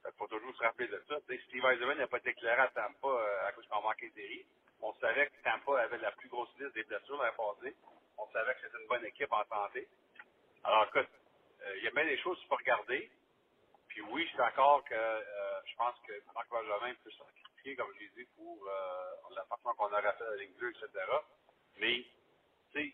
[0.08, 1.16] Il faut toujours se rappeler de ça.
[1.28, 4.10] Tu sais, Steve Eisenman n'a pas été éclairé à Tampa euh, à cause qu'on manquait
[4.10, 4.46] des séries.
[4.82, 7.76] On savait que Tampa avait la plus grosse liste des blessures l'année passée.
[8.18, 9.88] On savait que c'était une bonne équipe en santé.
[10.64, 11.10] Alors, écoute,
[11.62, 13.12] euh, il y a bien des choses qu'il faut regarder.
[13.90, 17.76] Puis oui, je suis d'accord que euh, je pense que Marc Bergevin peut se sacrifier,
[17.76, 18.66] comme je l'ai dit, pour
[19.36, 20.88] la façon qu'on aurait fait la ligne bleue, etc.
[21.80, 22.06] Mais,
[22.72, 22.94] tu sais,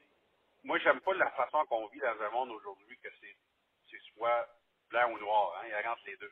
[0.63, 3.35] moi, j'aime pas la façon qu'on vit dans un monde aujourd'hui que c'est
[4.15, 4.47] soit
[4.89, 5.57] blanc ou noir.
[5.57, 6.31] Hein, il y a entre les deux.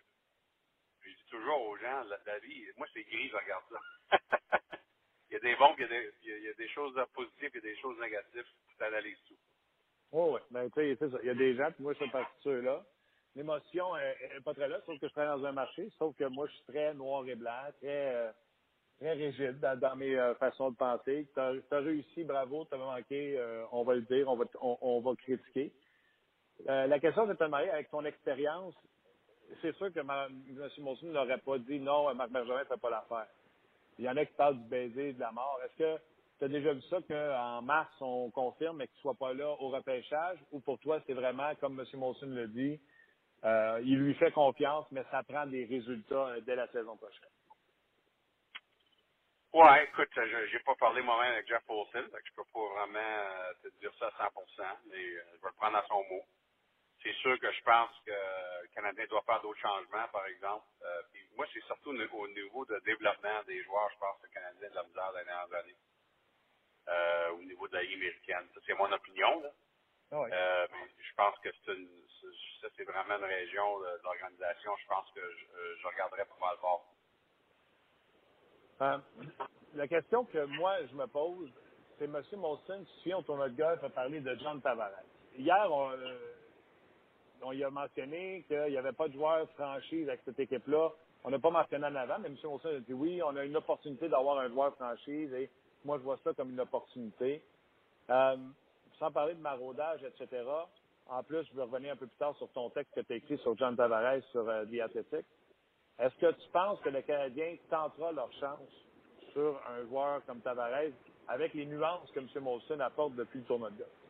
[1.04, 4.20] Je dis toujours aux gens, la, vie, moi, c'est gris, je regarde ça.
[5.30, 5.86] il y a des bons, puis
[6.24, 8.46] il y a des, des choses positives, il y a des choses négatives.
[8.78, 9.38] Tu analyses tout.
[10.12, 10.42] Oh, ouais.
[10.52, 11.10] Ben, tu sais.
[11.24, 12.84] Il y a des gens, puis moi, je fais partie de ceux-là,
[13.36, 16.48] l'émotion n'est pas très là, sauf que je travaille dans un marché, sauf que moi,
[16.48, 18.32] je suis très noir et blanc, très, euh,
[19.00, 21.28] très rigide dans, mes euh, façons de penser.
[21.34, 25.00] Tu as, réussi, bravo, tu as manqué, euh, on va le dire, on va, on,
[25.02, 25.74] va critiquer.
[26.66, 28.76] La question, de marier avec ton expérience.
[29.62, 30.70] C'est sûr que M.
[30.80, 33.28] Monson n'aurait pas dit non, Marc Bergevin ne fait pas l'affaire.
[34.00, 35.60] Il y en a qui parlent du baiser, de la mort.
[35.66, 36.02] Est-ce que
[36.40, 39.50] tu as déjà vu ça qu'en mars, on confirme que tu ne sois pas là
[39.50, 41.86] au repêchage ou pour toi, c'est vraiment, comme M.
[42.00, 42.80] Molson le dit,
[43.44, 47.30] euh, il lui fait confiance, mais ça prend des résultats euh, dès la saison prochaine?
[49.54, 53.00] Ouais, écoute, je n'ai pas parlé moi-même avec Jeff Olsen, donc je peux pas vraiment
[53.00, 56.24] euh, te dire ça à 100%, mais je vais le prendre à son mot.
[57.04, 60.66] C'est sûr que je pense que le Canadien doit faire d'autres changements, par exemple.
[61.12, 64.68] puis moi, c'est surtout au niveau de développement des joueurs, je pense que le Canadien
[64.68, 65.76] a de la misère l'année dernière années.
[66.88, 68.48] Euh, au niveau de la Ligue américaine.
[68.54, 69.42] Ça, c'est mon opinion.
[69.42, 69.50] Là.
[70.12, 70.30] Ah oui.
[70.34, 71.90] euh, je pense que c'est une,
[72.60, 74.76] ça, c'est vraiment une région de, de l'organisation.
[74.82, 76.86] Je pense que je, euh, je regarderais pas mal fort.
[78.82, 78.98] Euh,
[79.76, 81.52] la question que moi, je me pose,
[82.00, 82.24] c'est M.
[82.34, 85.04] Molson, tu te au tournoi de golf, a parlé de John Tavares.
[85.38, 86.41] Hier, on, euh,
[87.44, 90.90] on y a mentionné qu'il n'y avait pas de joueur franchise avec cette équipe-là.
[91.24, 92.38] On n'a pas mentionné en avant, mais M.
[92.44, 95.50] Molson a dit oui, on a une opportunité d'avoir un joueur franchise et
[95.84, 97.42] moi, je vois ça comme une opportunité.
[98.10, 98.38] Euh,
[99.00, 100.44] sans parler de maraudage, etc.,
[101.08, 103.16] en plus, je vais revenir un peu plus tard sur ton texte que tu as
[103.18, 105.26] écrit sur John Tavares sur euh, The.
[106.00, 108.70] Est-ce que tu penses que le Canadien tentera leur chance
[109.34, 110.94] sur un joueur comme Tavares
[111.28, 112.28] avec les nuances que M.
[112.42, 114.01] Molson apporte depuis le tournoi de golf?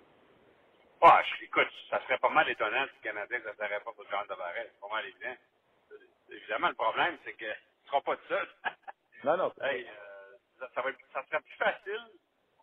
[1.01, 4.53] Ah, écoute, ça serait pas mal étonnant si le Canadien ne pas pour John Tavares.
[4.55, 5.37] C'est pas mal évident.
[6.29, 8.49] Évidemment, le problème, c'est que tu ne seras pas tout seul.
[9.23, 9.53] non, non.
[9.61, 12.11] Hey, euh, ça, ça, va, ça serait plus facile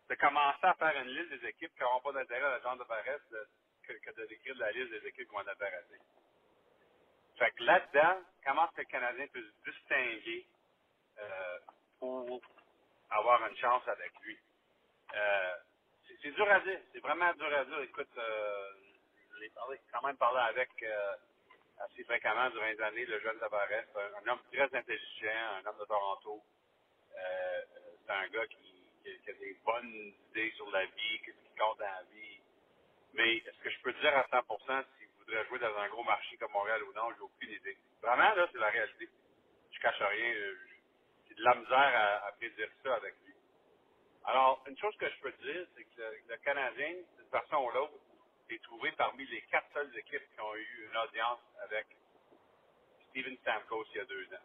[0.08, 2.76] de commencer à faire une liste des équipes qui n'auront pas d'intérêt à la genre
[2.78, 3.20] de Barès
[3.84, 6.00] que, que de décrire la liste des équipes qui vont être intéressées.
[7.38, 10.46] Fait que là-dedans, comment est-ce que le Canadien peut se distinguer
[11.18, 11.58] euh,
[12.00, 12.40] pour
[13.10, 14.38] avoir une chance avec lui?
[15.14, 15.56] Euh,
[16.22, 16.80] c'est dur à dire.
[16.92, 17.80] C'est vraiment dur à dire.
[17.80, 18.72] Écoute, euh,
[19.40, 19.52] j'ai
[19.92, 21.14] quand même parlé avec euh,
[21.80, 25.84] assez fréquemment durant les années le jeune Tavares, un, homme très intelligent, un homme de
[25.84, 26.42] Toronto.
[27.16, 27.60] Euh,
[28.06, 31.58] c'est un gars qui, qui, qui, a des bonnes idées sur la vie, qu'est-ce qui
[31.58, 32.40] compte dans la vie.
[33.14, 36.36] Mais est-ce que je peux dire à 100% s'il voudrait jouer dans un gros marché
[36.38, 37.76] comme Montréal ou non, j'ai aucune idée.
[38.02, 39.08] Vraiment, là, c'est la réalité.
[39.72, 40.34] Je cache rien.
[41.28, 43.34] J'ai de la misère à, à prédire ça avec lui.
[44.28, 47.94] Alors, une chose que je peux dire, c'est que le, Canadien, d'une façon ou l'autre,
[48.50, 51.86] est trouvé parmi les quatre seules équipes qui ont eu une audience avec
[53.08, 54.44] Steven Stamkos il y a deux ans.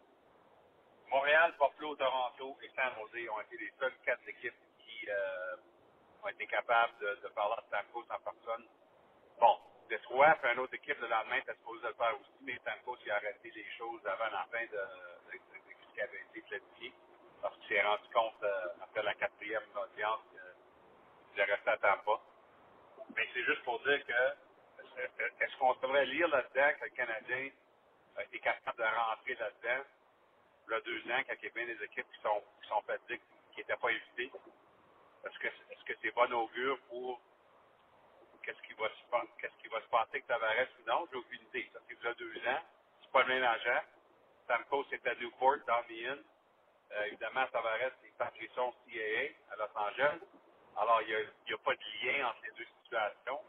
[1.10, 5.56] Montréal, Buffalo, Toronto et San Jose ont été les seules quatre équipes qui euh,
[6.22, 8.66] ont été capables de, parler de Stamkos en personne.
[9.38, 9.58] Bon,
[9.90, 13.16] Détroit, puis une autre équipe le lendemain était supposé le faire aussi, mais Stamkos a
[13.16, 14.80] arrêté les choses avant la fin de
[15.30, 16.94] ce qui avait été planifié,
[17.44, 20.20] parce qu'il s'est rendu compte euh, après la quatrième audience
[21.30, 22.18] qu'il est resté à Tampa.
[23.14, 27.50] Mais c'est juste pour dire que est-ce qu'on devrait lire là-dedans que le Canadien
[28.22, 29.84] été capable de rentrer là-dedans
[30.66, 32.68] il y a deux ans, quand il y a bien des équipes qui sont, qui
[32.68, 33.20] sont fatiguées,
[33.52, 34.32] qui n'étaient pas évitées.
[35.26, 37.20] Est-ce que est-ce c'est bon augure pour
[38.42, 41.06] qu'est-ce qui va se qu'est-ce qui va se passer avec Tavares ou non?
[41.12, 41.68] J'ai aucune idée.
[41.74, 42.62] Ça déjà deux ans.
[43.02, 43.82] C'est pas le même agent.
[44.48, 45.82] Samco, c'est à Newport, dans.
[46.92, 50.20] Euh, évidemment, Tavares, c'est Patricia CAA à Los Angeles.
[50.76, 53.40] Alors, il n'y a, pas de lien entre les deux situations,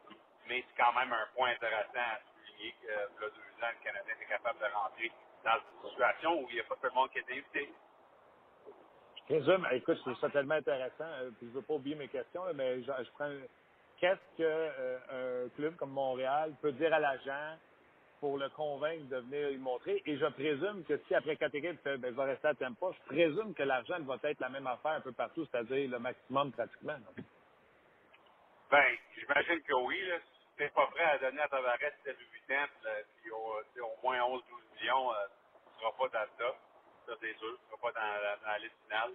[0.47, 3.83] mais c'est quand même un point intéressant à souligner que, euh, il deux ans, le
[3.83, 5.11] Canadien est capable de rentrer
[5.43, 7.73] dans une situation où il n'y a pas tout le monde qui est invité.
[9.17, 12.43] Je présume, écoute, c'est ça tellement intéressant, euh, je ne veux pas oublier mes questions,
[12.53, 13.31] mais je, je prends
[13.99, 17.57] qu'est-ce que euh, club comme Montréal peut dire à l'agent
[18.25, 20.01] pour le convaincre de venir lui montrer.
[20.07, 23.53] Et je présume que si après quatre équipes, ben, je rester à Tempa, je présume
[23.53, 26.93] que l'argent va être la même affaire un peu partout, c'est-à-dire le maximum pratiquement.
[26.93, 27.23] Là.
[28.71, 30.01] Ben, j'imagine que oui.
[30.07, 30.17] Là.
[30.17, 32.89] Si tu pas prêt à donner à Tavares 7 ou 8 ans,
[33.21, 34.41] puis au, moins 11-12
[34.81, 35.27] millions, euh,
[35.77, 36.57] tu seras pas dans le top.
[37.05, 37.59] Ça, c'est sûr.
[37.59, 39.11] Tu seras pas dans la, liste finale.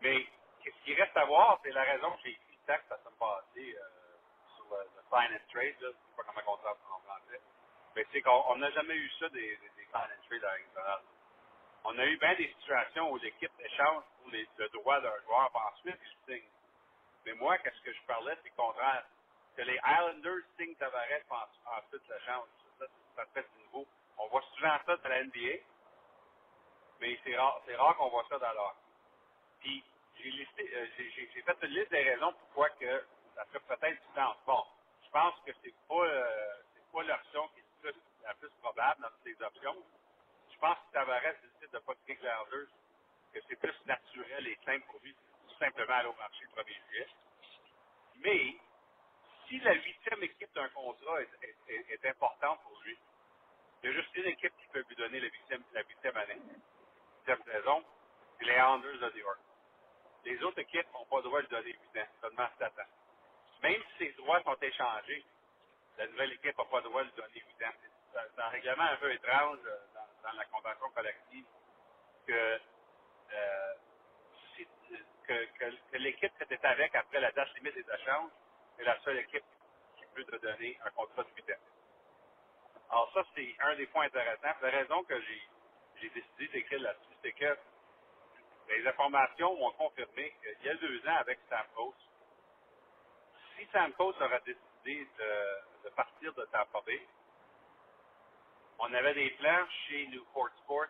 [0.00, 0.24] Mais
[0.64, 3.18] ce qui reste à voir, c'est la raison que j'ai écrit le texte la semaine
[3.20, 5.76] passée euh, sur euh, le sign trade.
[5.82, 6.80] Je ne sais pas comment on en.
[7.96, 10.44] Mais c'est qu'on n'a jamais eu ça des, des, trade
[10.76, 11.00] à.
[11.84, 15.50] On a eu bien des situations où l'équipe échange pour les, le droit d'un joueur,
[15.50, 16.48] puis ensuite, il signe.
[17.24, 19.04] Mais moi, qu'est-ce que je parlais, c'est le contraire.
[19.56, 22.48] Que les Islanders signent Tavares, ensuite le change.
[22.78, 22.86] Ça,
[23.16, 23.86] ça fait du nouveau.
[24.18, 25.62] On voit souvent ça dans la NBA,
[27.00, 28.76] mais c'est rare, c'est rare qu'on voit ça dans l'art.
[29.60, 29.82] Puis,
[30.16, 34.14] j'ai listé, euh, j'ai fait une liste des raisons pourquoi que ça ferait peut-être du
[34.14, 34.36] sens.
[34.46, 34.64] Bon,
[35.04, 37.62] je pense que c'est pas, euh, c'est pas l'option qui
[38.28, 39.76] est plus, la ses options.
[40.52, 42.68] Je pense que Tavares décide de ne pas quitter Islanders,
[43.32, 45.14] que c'est plus naturel et simple pour lui,
[45.48, 47.06] tout simplement aller au marché le 1er juillet.
[48.16, 48.56] Mais,
[49.48, 52.98] si la huitième équipe d'un contrat est, importante pour lui,
[53.82, 56.40] il y a juste une équipe qui peut lui donner la huitième, la huitième année,
[57.26, 57.84] la huitième saison,
[58.38, 59.38] c'est les Islanders de New York.
[60.24, 62.90] Les autres équipes n'ont pas le droit de lui donner 8 ans, seulement 7 ans.
[63.62, 65.24] Même si ses droits sont échangés,
[65.98, 67.89] la nouvelle équipe n'a pas le droit de lui donner 8 ans.
[68.12, 69.78] C'est un règlement un peu étrange euh,
[70.22, 71.44] dans, la convention collective
[72.26, 72.60] que,
[73.32, 73.74] euh,
[75.26, 78.30] que, que, que l'équipe qui était avec après la date limite des échanges
[78.78, 79.44] est la seule équipe
[79.96, 81.58] qui peut te donner un contrat de 8 ans.
[82.90, 84.54] Alors ça, c'est un des points intéressants.
[84.62, 85.42] La raison que j'ai,
[86.00, 87.58] j'ai décidé d'écrire là-dessus, c'est que
[88.68, 91.94] les informations ont confirmé qu'il y a deux ans avec Stamkos,
[93.56, 97.00] si Stamkos aurait décidé de, de partir de Tampa Bay,
[98.80, 100.86] on avait des plans chez Newport Sports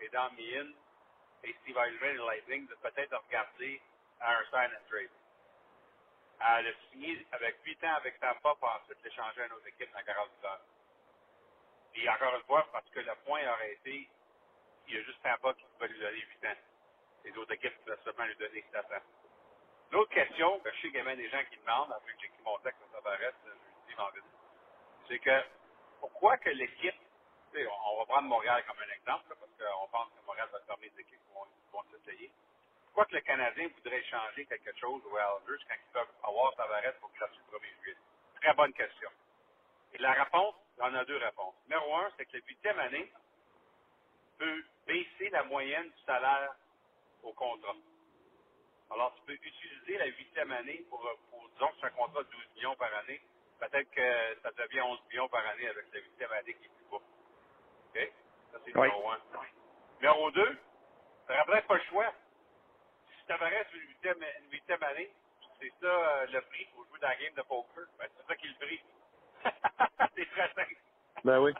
[0.00, 0.68] et dans Meehan
[1.44, 3.80] et Steve Eisman et Lightning de peut-être regarder
[4.20, 5.10] à un sign and trade.
[6.64, 10.02] Le signer avec 8 ans avec Tampa pour ensuite l'échanger à une autre équipe dans
[10.02, 10.60] 48 heures.
[11.94, 14.08] Et encore une fois, parce que le point aurait été,
[14.88, 16.56] il y a juste Tampa qui peut lui donner 8 ans.
[17.24, 19.04] Les autres équipes peuvent seulement lui donner 7 ans.
[19.92, 22.20] L'autre question, que je sais qu'il y a même des gens qui demandent, après que
[22.20, 24.28] j'ai écrit mon texte sur Tavares, jeudi, vendredi,
[25.08, 25.44] c'est que
[26.00, 26.96] pourquoi que l'équipe,
[27.54, 31.00] on va prendre Montréal comme un exemple, parce qu'on pense que Montréal va fermer des
[31.00, 31.84] équipes qui vont, qui vont.
[32.86, 36.94] Pourquoi que le Canadien voudrait changer quelque chose aux Islanders quand ils peuvent avoir Tavares
[37.00, 37.96] pour classer le 1er juillet?
[38.40, 39.10] Très bonne question.
[39.94, 41.54] Et la réponse, en a deux réponses.
[41.68, 43.12] Numéro un, c'est que la huitième année
[44.38, 46.54] peut baisser la moyenne du salaire
[47.22, 47.76] au contrat.
[48.90, 52.28] Alors, tu peux utiliser la huitième année pour, pour disons que c'est un contrat de
[52.30, 53.20] 12 millions par année.
[53.60, 56.86] Peut-être que ça devient 11 millions par année avec la huitième année qui est plus
[56.90, 56.96] bas.
[56.98, 58.12] OK?
[58.52, 58.88] Ça, c'est Oui.
[58.88, 59.20] numéro un.
[60.00, 60.58] Numéro deux,
[61.26, 62.14] tu n'aurais peut-être pas le choix.
[63.18, 65.12] Si tu avais une huitième, une huitième année,
[65.60, 68.36] c'est ça euh, le prix pour jouer dans la game de poker, ben, c'est ça
[68.36, 68.80] qui est le prix.
[70.16, 70.76] c'est très simple.
[71.24, 71.52] Ben oui.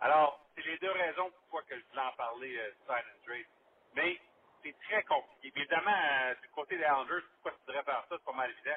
[0.00, 3.46] Alors, c'est les deux raisons pourquoi que je voulais en parler, euh, sign and trade.
[3.94, 4.20] Mais
[4.62, 5.52] c'est très compliqué.
[5.56, 8.76] Évidemment, euh, du côté des Islanders, pourquoi tu devrais faire ça, c'est pas mal évident.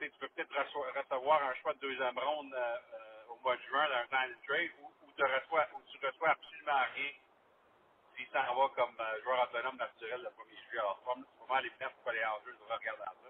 [0.00, 3.86] Tu peux peut-être recevoir un choix de deuxième ronde euh, euh, au mois de juin
[3.86, 7.10] dans un trade ou, ou, tu reçois, ou tu reçois absolument rien
[8.16, 10.78] s'il s'en va comme euh, joueur autonome naturel le 1er juillet.
[10.78, 13.28] Alors, c'est pas mal évident pourquoi les Islanders devraient regarder ça.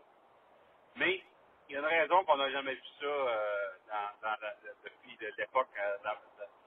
[0.94, 1.24] Mais
[1.68, 4.36] il y a une raison qu'on n'a jamais vu ça
[4.84, 6.04] depuis de l'époque de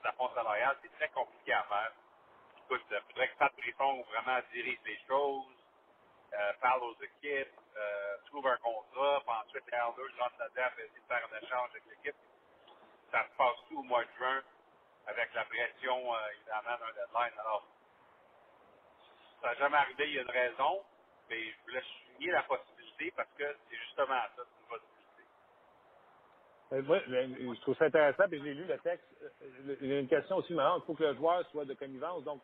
[0.04, 0.76] la, fonds salariale.
[0.82, 1.92] C'est très compliqué à faire.
[2.58, 5.63] Écoute, il faudrait que Pat Brisson vraiment dirige les choses,
[6.34, 10.82] euh, parle aux équipes, euh, trouve un contrat, puis ensuite les Islanders rentrent là-dedans et
[10.84, 12.16] essayer de faire un échange avec l'équipe.
[13.12, 14.42] Ça se passe tout au mois de juin
[15.08, 17.40] avec la pression, euh, évidemment, d'un deadline.
[17.40, 17.68] Alors,
[19.42, 20.84] ça n'a jamais arrivé, il y a une raison,
[21.30, 25.24] mais je voulais souligner la possibilité parce que c'est justement ça, c'est une possibilité.
[26.72, 27.00] Moi,
[27.56, 29.06] je trouve ça intéressant, puis j'ai lu le texte.
[29.82, 30.84] Il y a une question aussi marrante.
[30.84, 32.24] Il faut que le joueur soit de connivence.
[32.24, 32.42] Donc,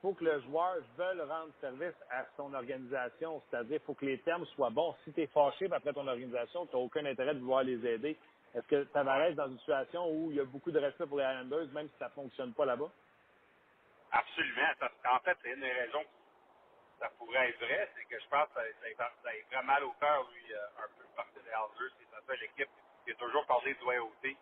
[0.00, 3.42] faut que le joueur veuille rendre service à son organisation.
[3.50, 4.94] C'est-à-dire, il faut que les termes soient bons.
[5.04, 8.18] Si tu es fâché après ton organisation, tu n'as aucun intérêt de vouloir les aider.
[8.54, 11.06] Est-ce que ça va rester dans une situation où il y a beaucoup de respect
[11.06, 12.90] pour les Islanders, même si ça ne fonctionne pas là-bas?
[14.12, 14.68] Absolument.
[15.04, 18.48] Qu'en fait, c'est une des raisons que ça pourrait être vrai, c'est que je pense
[18.48, 18.54] que
[18.96, 21.92] ça, ça, est vraiment mal au cœur, lui, euh, un peu, parce que les Islanders,
[21.98, 22.70] c'est sa seule équipe
[23.04, 24.36] qui a toujours parlé de loyauté.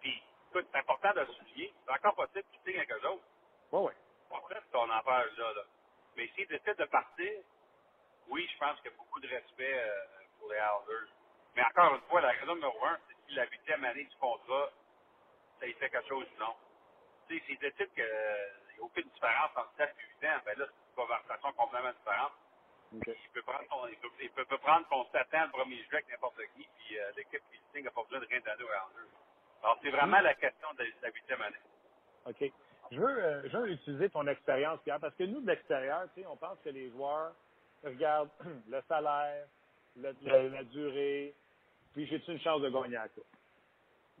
[0.00, 1.72] Puis, écoute, c'est important de souligner.
[1.86, 3.20] C'est encore possible qu'il signe quelque chose.
[3.72, 3.92] Oui, oui.
[4.40, 5.62] Bref, ton affaire là, là.
[6.16, 7.32] Mais s'il décide de partir,
[8.28, 10.04] oui, je pense qu'il y a beaucoup de respect euh,
[10.38, 11.08] pour les Islanders.
[11.56, 14.70] Mais encore une fois, la raison numéro un, c'est si la huitième année du contrat,
[15.60, 16.54] ça y fait quelque chose ou non.
[17.28, 20.58] Tu sais, s'il décide qu'il n'y a aucune différence entre 7 et 8 ans, ben
[20.58, 22.32] là, c'est une conversation complètement différente.
[22.92, 25.68] Il peut prendre son, il peut, il peut, peut prendre son 7 ans le 1er
[25.68, 28.64] juillet avec n'importe qui, puis euh, l'équipe qui signe n'a pas besoin de rien donner
[28.64, 29.12] aux Islanders.
[29.62, 31.56] Alors, c'est vraiment la question de la huitième année.
[32.26, 32.52] OK.
[32.92, 36.20] Je veux, euh, je veux utiliser ton expérience, Pierre, parce que nous, de l'extérieur, tu
[36.22, 37.34] sais, on pense que les joueurs
[37.84, 38.30] regardent
[38.68, 39.46] le salaire,
[39.96, 41.34] le- le- la durée,
[41.94, 43.08] puis j'ai-tu une chance de gagner à?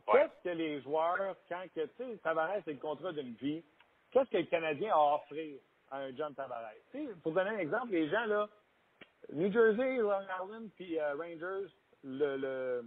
[0.08, 0.22] Ouais.
[0.28, 3.64] Qu'est-ce que les joueurs, quand que, tu sais, Tavares, c'est le contrat d'une vie,
[4.10, 5.60] qu'est-ce que le Canadien a à offrir
[5.90, 6.72] à un John Tavares?
[6.92, 8.48] Tu sais, pour donner un exemple, les gens, là,
[9.32, 11.72] New Jersey, Long Island, puis euh, Rangers,
[12.04, 12.84] le, le,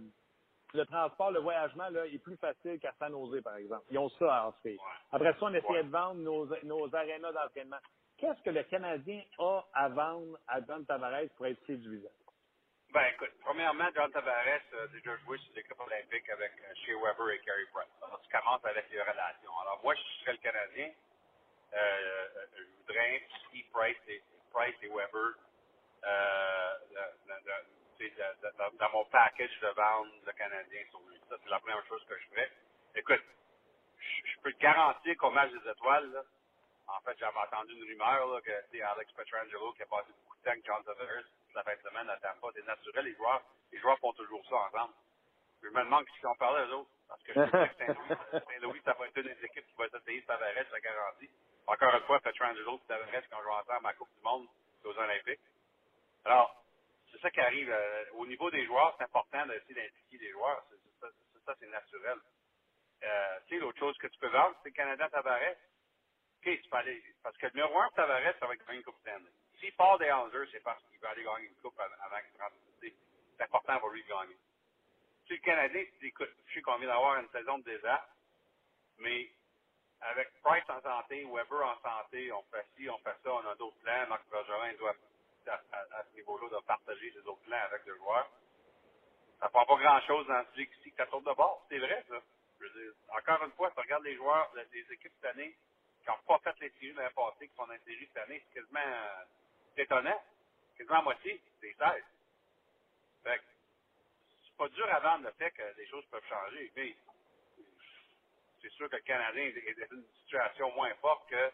[0.74, 3.84] le transport, le voyagement, là, est plus facile qu'à San Jose, par exemple.
[3.90, 4.80] Ils ont ça à offrir.
[5.12, 7.78] Après ça, on essayait de vendre nos, nos arénas d'entraînement.
[8.18, 12.10] Qu'est-ce que le Canadien a à vendre à John Tavares pour être séduisant?
[12.92, 17.30] Ben, écoute, premièrement, John Tavares a déjà joué sur l'équipe olympique avec euh, Shea Weber
[17.30, 17.88] et Carey Price.
[18.02, 19.58] Alors, tu commences avec les relations.
[19.62, 20.92] Alors, moi, je serais le Canadien.
[21.74, 23.22] Euh, euh, je voudrais
[23.72, 25.34] Price et, Price et Weber
[26.04, 30.82] euh, de- de- tu sais, de- de- de- dans mon package de vendre le Canadien
[30.90, 31.20] sur lui.
[31.28, 32.50] Ça, c'est la première chose que je ferais.
[32.94, 33.22] Écoute,
[33.98, 36.22] je je peux te garantir qu'au match des étoiles, là,
[36.88, 40.36] en fait, j'avais entendu une rumeur là, que c'est Alex Petrangelo qui a passé beaucoup
[40.36, 41.24] de temps avec John Tavares
[41.54, 42.48] la fin de semaine à Tampa.
[42.54, 43.42] C'est naturel, les joueurs,
[43.72, 44.94] les joueurs font toujours ça ensemble.
[45.62, 46.90] Je me demande qu'ils ont parlé eux autres.
[47.08, 48.08] Parce que je sais que Saint-Louis,
[48.50, 51.30] Saint-Louis, ça va être une des équipes qui va essayer Tavares, je la garantis.
[51.66, 54.46] Encore une fois, Petrangelo et Tavares qui ont joué ensemble à la Coupe du Monde
[54.84, 55.40] aux Olympiques.
[56.24, 56.64] Alors,
[57.16, 57.70] c'est ça qui arrive.
[57.70, 60.64] euh, au niveau des joueurs, c'est important d'essayer d'impliquer les joueurs.
[60.70, 61.08] C'est,
[61.44, 62.18] ça, c'est naturel.
[63.02, 65.56] Euh, tu sais, l'autre chose que tu peux vendre, c'est le Canada Tavares.
[66.38, 68.98] OK, tu peux aller, parce que le numéro un, Tavares, ça va être une Coupe
[69.00, 69.30] Stanley.
[69.60, 72.40] S'il part des Hauser, c'est parce qu'il va aller gagner une Coupe avant avant qu'il
[72.40, 72.56] rentre.
[72.80, 74.36] C'est important pour lui de gagner.
[75.26, 78.08] Tu sais, le Canadien, tu écoute, je sais qu'on vient d'avoir une saison de désastre,
[78.98, 79.30] mais
[80.00, 83.54] avec Price en santé, Weber en santé, on fait ci, on fait ça, on a
[83.56, 84.06] d'autres plans.
[84.08, 84.94] Marc Bergerin doit,
[85.48, 88.30] à, ce niveau-là, doit partager ses autres plans avec le joueur.
[89.40, 91.64] Ça prend pas grand-chose dans ce ici que ça saute de bord.
[91.68, 92.20] C'est vrai, ça.
[92.60, 95.54] Je veux dire, encore une fois, tu regardes les joueurs de- des équipes cette année
[96.02, 98.42] qui n'ont pas fait les séries l'année passée, qui sont dans les séries cette année,
[98.48, 98.80] c'est quasiment
[99.76, 100.22] étonnant.
[100.78, 102.04] Quasiment à moitié, c'est 16.
[103.24, 103.44] Fait que
[104.44, 106.96] c'est pas dur à vendre le fait que les choses peuvent changer, mais
[108.62, 111.52] c'est sûr que le Canadien est dans une situation moins forte que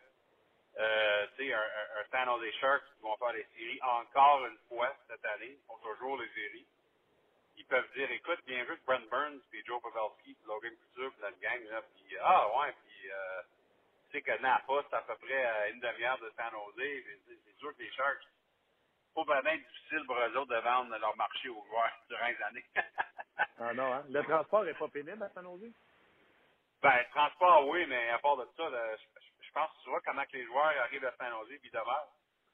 [0.79, 4.59] euh, tu sais, un, un, San Jose Sharks qui vont faire les séries encore une
[4.69, 6.67] fois cette année, ils font toujours les séries.
[7.57, 11.13] Ils peuvent dire, écoute, bien vu que Brent Burns, puis Joe Pavelski, puis Logan Couture,
[11.13, 13.43] puis notre gang, là, puis ah ouais, puis euh,
[14.11, 17.59] tu sais que Napa, c'est à peu près à une demi-heure de San Jose, c'est
[17.59, 18.25] sûr que les Sharks,
[18.99, 22.43] c'est pas vraiment difficile pour eux autres de vendre leur marché aux joueurs durant les
[22.45, 22.67] années.
[23.59, 24.05] Ah non, hein?
[24.11, 25.73] Le transport n'est pas pénible à San Jose?
[26.83, 29.91] Ben, le transport, oui, mais à part de ça, là, je, je- je pense tu
[29.91, 32.09] vois comment que les joueurs arrivent à San Jose puis demeurent.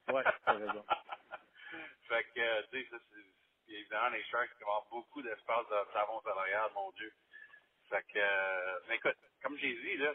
[0.09, 0.85] Ouais, t'as raison.
[2.09, 3.23] fait que, euh, tu sais, ça, c'est,
[3.65, 7.13] puis évidemment, les Sharks vont avoir beaucoup d'espace de savon salarial, mon Dieu.
[7.89, 10.13] Fait que, euh, mais écoute, comme j'ai dit, là,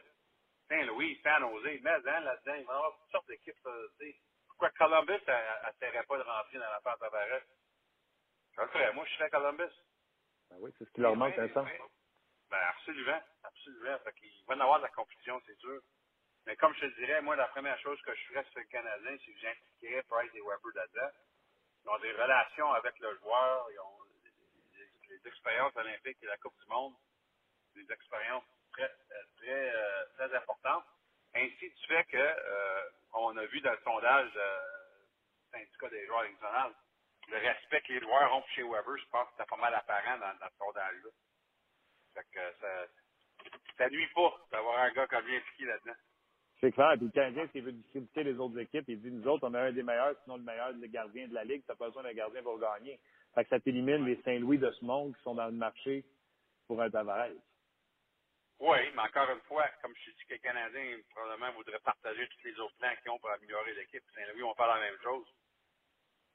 [0.68, 4.10] Saint-Louis, San Jose, mais hein, là-dedans, il va y avoir toutes sortes d'équipes, euh, tu
[4.12, 4.16] sais.
[4.48, 7.40] Pourquoi Columbus, elle pas de rentrer dans la part Tavares?
[8.56, 8.92] Je le ferais.
[8.92, 9.72] Moi, je serais Columbus.
[10.50, 11.64] Ben oui, c'est ce qui leur manque, Oui, Vincent.
[11.64, 11.86] oui.
[12.50, 13.22] Ben, absolument.
[13.42, 13.98] Absolument.
[14.00, 15.80] Fait qu'il va y avoir de la compétition, c'est sûr.
[16.46, 19.16] Mais comme je te dirais, moi, la première chose que je ferais sur le Canadien,
[19.24, 21.10] c'est que j'impliquerais Price et Weber là-dedans.
[21.84, 26.58] Ils ont des relations avec le joueur, ils ont des, expériences olympiques et la Coupe
[26.60, 26.94] du Monde,
[27.74, 30.84] des expériences très, euh, très, euh, très importantes.
[31.34, 34.60] Ainsi du fait que, euh, on a vu dans le sondage euh,
[35.50, 36.74] syndicat des joueurs nationaux,
[37.28, 40.18] le respect que les joueurs ont chez Weber, je pense que c'est pas mal apparent
[40.18, 41.10] dans, dans ce sondage-là.
[42.14, 42.86] Fait que ça,
[43.78, 45.96] ça nuit pas d'avoir un gars comme lui impliqué là-dedans.
[46.64, 46.94] C'est clair.
[46.96, 49.68] Puis le Canadien, s'il veut discréditer les autres équipes, il dit nous autres, on a
[49.68, 52.14] un des meilleurs, sinon le meilleur des gardiens de la Ligue, t'as pas besoin d'un
[52.14, 52.98] gardien pour gagner.
[53.34, 56.06] Fait que ça t'élimine les Saint-Louis de ce monde qui sont dans le marché
[56.66, 57.36] pour un Tavares.
[58.60, 62.48] Oui, mais encore une fois, comme je dis que les Canadiens probablement voudraient partager tous
[62.48, 64.02] les autres plans qu'ils ont pour améliorer l'équipe.
[64.14, 65.26] Saint-Louis, on parle la même chose.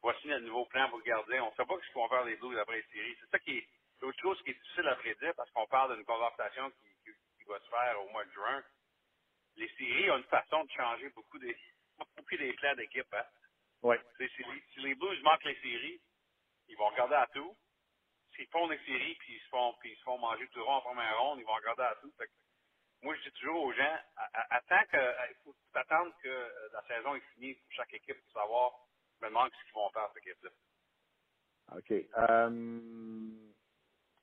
[0.04, 1.42] Voici notre nouveau plan pour le gardien.
[1.42, 3.18] On ne sait pas ce qu'ils vont faire les Blues après les séries.
[3.20, 3.68] C'est ça qui est
[4.00, 7.50] l'autre chose qui est difficile à prédire parce qu'on parle d'une conversation qui, qui, qui
[7.50, 8.64] va se faire au mois de juin.
[9.60, 11.58] Les séries ont une façon de changer beaucoup des
[12.18, 13.14] beaucoup des plans d'équipe.
[13.14, 13.26] Hein?
[13.84, 13.98] Oui.
[14.18, 16.02] Si, les- si les Blues manquent les séries,
[16.70, 17.58] ils vont regarder à tout.
[18.36, 20.74] S'ils font les séries puis ils se font puis ils se font manger tout rond
[20.76, 22.12] en première ronde, ils vont regarder à tout.
[22.18, 22.26] Que
[23.04, 23.98] moi, je dis toujours aux gens,
[24.52, 28.22] attends que euh, il faut attendre que euh, la saison est finie pour chaque équipe
[28.24, 28.72] pour savoir,
[29.22, 30.52] demande ce qu'ils vont faire cette équipe-là.
[31.78, 31.92] OK.
[31.92, 33.32] Euh,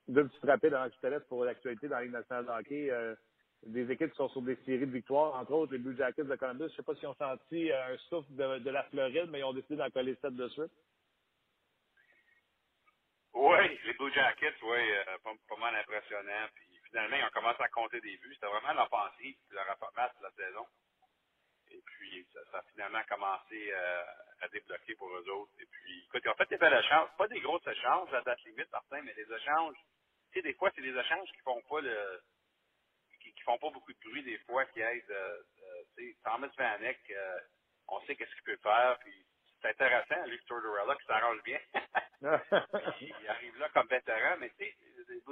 [0.07, 2.51] deux petites rapides avant que je te laisse pour l'actualité dans la Ligue nationale de
[2.51, 2.91] hockey.
[2.91, 3.15] Euh,
[3.63, 6.35] des équipes qui sont sur des séries de victoires, entre autres les Blue Jackets de
[6.35, 6.65] Columbus.
[6.67, 9.43] Je ne sais pas s'ils ont senti euh, un souffle de, la Floride, mais ils
[9.43, 10.49] ont décidé d'en coller sept de.
[13.33, 16.47] Oui, les Blue Jackets, oui, euh, pas, mal impressionnant.
[16.55, 18.33] Puis finalement, ils ont commencé à compter des buts.
[18.33, 20.65] C'était vraiment l'offensive leur a pas mal de la saison.
[21.69, 24.03] Et puis, ça, ça a finalement commencé euh,
[24.41, 25.51] à débloquer pour eux autres.
[25.59, 27.09] Et puis, écoute, ils ont fait des belles échanges.
[27.17, 29.75] Pas des grosses échanges à date limite, Martin, mais des échanges.
[30.31, 32.21] Tu sais, des fois, c'est des échanges qui font pas le
[33.37, 35.11] qui, font pas beaucoup de bruit des fois, qui aident.
[35.11, 35.41] Euh,
[35.99, 37.39] euh, Thomas Vanek, euh,
[37.87, 38.97] on sait qu'est-ce qu'il peut faire.
[38.99, 39.25] Puis
[39.61, 41.59] c'est intéressant, lui, Tortorella, qui s'arrange bien.
[42.97, 44.75] Puis, il arrive là comme vétéran, mais tu sais,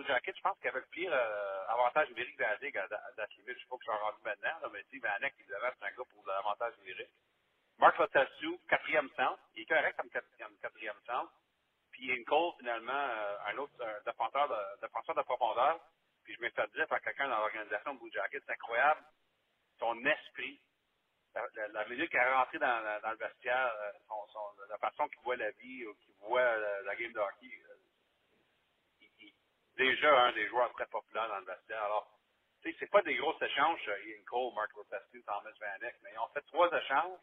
[0.08, 3.58] Jackets, je pense qu'il avait le pire euh, avantage numérique de la Ligue à, limite.
[3.58, 5.86] Je sais pas que je suis rendu maintenant, là, mais tu sais, Vanek, évidemment, c'est
[5.86, 7.12] un gars pour l'avantage numérique.
[7.78, 9.39] Mark Lotassou, quatrième centre.
[9.56, 11.32] Il est correct comme quatrième, quatrième centre.
[11.91, 13.08] Puis Ian Cole, finalement,
[13.47, 15.80] un autre un défenseur, de, défenseur de profondeur.
[16.26, 19.02] Puis je m'ai fait dire par quelqu'un dans l'organisation Blue Jacket, c'est incroyable,
[19.80, 20.60] son esprit,
[21.36, 25.36] la, la, la minute qu'il est rentré dans, le vestiaire, euh, la façon qu'il voit
[25.36, 27.76] la vie ou qu'il voit la, la game de hockey, euh,
[29.02, 29.34] il, il,
[29.78, 31.84] déjà un des joueurs très populaires dans le vestiaire.
[31.84, 32.12] Alors,
[32.64, 36.20] tu sais, c'est pas des gros échanges, Ian Cole, Mark Lopescu, Thomas Vanek, mais ils
[36.20, 37.20] ont fait trois échanges,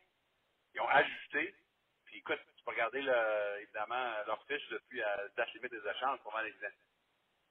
[0.75, 1.57] ils ont ajusté,
[2.05, 6.47] puis écoute, tu peux regarder le, évidemment leur fiche depuis la limite des échanges mal
[6.47, 6.77] exemple.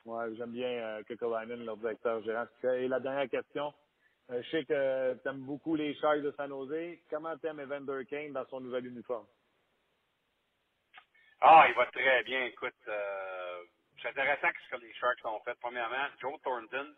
[0.06, 2.48] Ouais, j'aime bien euh, Kekalainen, leur directeur gérant.
[2.64, 3.74] Et la dernière question,
[4.32, 6.98] euh, je sais que tu aimes beaucoup les Sharks de San Jose.
[7.10, 9.28] Comment t'aimes Evander Kane dans son nouvel uniforme?
[11.42, 12.46] Ah, il va très bien.
[12.46, 13.64] Écoute, euh,
[14.02, 15.56] c'est intéressant ce que les Sharks ont fait.
[15.60, 16.96] Premièrement, Joe Thornton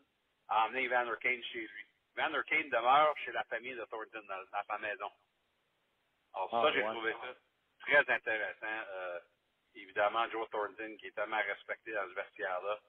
[0.49, 1.85] a emmené Evander Kane chez lui.
[2.17, 5.09] Evander Kane demeure chez la famille de Thornton dans, dans sa maison.
[6.35, 6.89] Alors ça, Ah, j'ai ouais.
[6.93, 7.35] trouvé ça
[7.81, 8.65] très intéressant.
[8.93, 9.19] Euh,
[9.75, 12.79] évidemment, Joe Thornton, qui est tellement respecté dans ce vestiaire-là.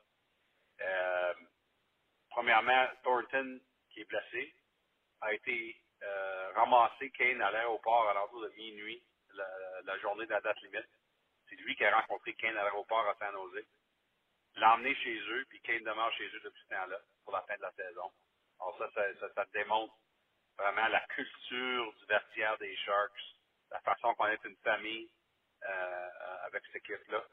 [0.80, 1.34] Euh,
[2.30, 3.60] premièrement, Thornton,
[3.90, 4.54] qui est blessé,
[5.20, 9.02] a été euh, ramassé Kane à l'aéroport à l'entour de minuit,
[9.84, 10.88] la, journée de la date limite.
[11.48, 13.64] C'est lui qui a rencontré Kane à l'aéroport à San Jose.
[14.56, 17.56] L'a emmené chez eux, puis Kane demeure chez eux depuis ce temps-là, pour la fin
[17.56, 18.12] de la saison.
[18.60, 19.94] Alors ça, ça, ça, démontre
[20.56, 23.36] vraiment la culture du vestiaire des Sharks,
[23.70, 25.10] la façon qu'on est une famille
[25.64, 26.08] euh,
[26.44, 27.24] avec cette équipe-là.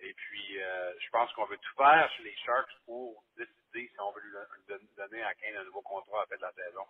[0.00, 4.00] Et puis, euh, je pense qu'on veut tout faire chez les Sharks pour décider si
[4.00, 4.32] on veut lui
[4.68, 6.86] don- donner à Kane un nouveau contrat à la fin de la saison.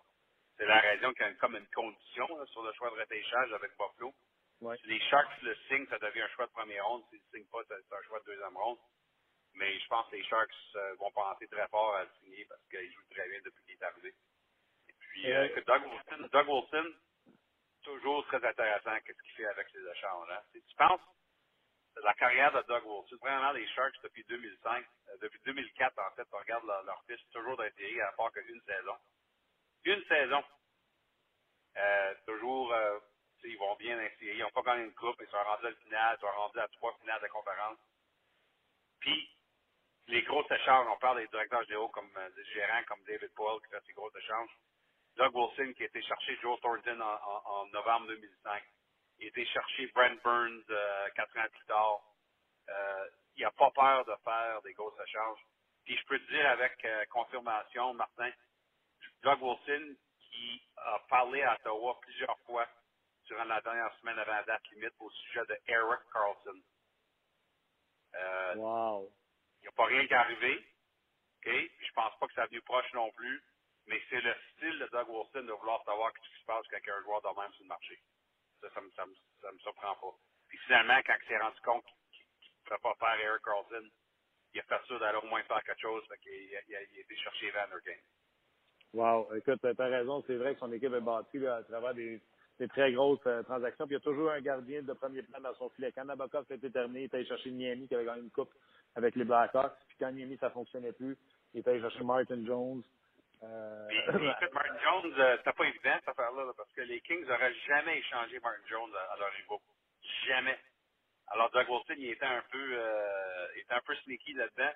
[0.57, 3.53] C'est la raison qu'il y a comme une condition là, sur le choix de repêchage
[3.53, 4.13] avec Buffalo.
[4.61, 4.77] Ouais.
[4.79, 7.03] Si les Sharks le signent, ça devient un choix de première ronde.
[7.09, 8.79] S'ils ne le signent pas, c'est un choix de deuxième ronde.
[9.53, 12.61] Mais je pense que les Sharks euh, vont penser très fort à le signer parce
[12.69, 14.13] qu'il joue très bien depuis qu'il est arrivé.
[14.89, 16.93] Et puis, euh, Doug Wilson, Doug Wilson,
[17.83, 20.29] toujours très intéressant qu'est-ce qu'il fait avec ses échanges.
[20.31, 20.41] Hein.
[20.51, 21.01] Si tu penses?
[22.03, 26.27] La carrière de Doug Wilson, vraiment les Sharks depuis 2005, euh, depuis 2004 en fait,
[26.31, 28.97] on regarde leur, leur fiche toujours d'intérêt à part qu'une saison.
[29.85, 30.43] Une saison.
[31.77, 32.99] Euh, toujours, euh,
[33.43, 34.37] ils vont bien séries.
[34.37, 36.59] Ils n'ont pas gagné une coupe, ils sont rendus à la finale, ils sont rendus
[36.59, 37.77] à trois finales de conférence.
[38.99, 39.29] Puis,
[40.07, 43.61] les gros échanges, on parle des directeurs généraux comme euh, des gérants comme David Boyle
[43.61, 44.51] qui fait ces gros échanges.
[45.17, 48.63] Doug Wilson qui a été chercher Joe Thornton en, en- en novembre 2005.
[49.19, 52.01] Il a été chercher Brent Burns euh, quatre ans plus tard.
[52.69, 55.39] Euh, il n'a pas peur de faire des gros échanges.
[55.85, 58.31] Puis je peux te dire avec euh, confirmation, Martin,
[59.23, 62.67] Doug Wilson qui a parlé à Ottawa plusieurs fois
[63.25, 66.61] durant la dernière semaine avant la date limite au sujet de Eric Carlson.
[68.15, 69.11] Euh, Wow.
[69.59, 70.57] il n'y a pas rien qui est arrivé.
[71.45, 71.51] OK?
[71.51, 73.43] Je pense pas que ça a venu proche non plus.
[73.87, 76.77] Mais c'est le style de Doug Wilson de vouloir savoir ce qui se passe quand
[76.83, 77.99] il y a un joueur de même sur le marché.
[78.61, 80.17] Ça, ça me, ça me, ça me surprend pas.
[80.47, 83.89] Puis finalement, quand il s'est rendu compte qu'il ne pourrait pas faire Eric Carlson,
[84.53, 86.03] il a fait sûr d'aller au moins faire quelque chose.
[86.07, 87.95] Fait qu'il il a, été chercher Kane.
[88.93, 89.33] Wow.
[89.35, 90.23] Écoute, tu as raison.
[90.25, 92.21] C'est vrai que son équipe est bâtie à travers des,
[92.69, 93.85] très grosses euh, transactions.
[93.85, 95.91] Puis il y a toujours un gardien de premier plan dans son filet.
[95.91, 98.53] Quand Nabokov été terminé, il est allé chercher Niami qui avait gagné une coupe
[98.95, 99.77] avec les Blackhawks.
[99.87, 101.17] Puis quand Niami, ça fonctionnait plus,
[101.53, 102.81] il est allé chercher Martin Jones.
[103.43, 106.81] Euh, Puis, puis, écoute, Martin Jones, euh, c'était pas évident cette affaire-là, là, parce que
[106.81, 109.61] les Kings n'auraient jamais échangé Martin Jones à, à leur niveau.
[110.27, 110.59] Jamais.
[111.27, 114.71] Alors Doug Wilson, il était un peu euh, il était un peu sneaky là-dedans.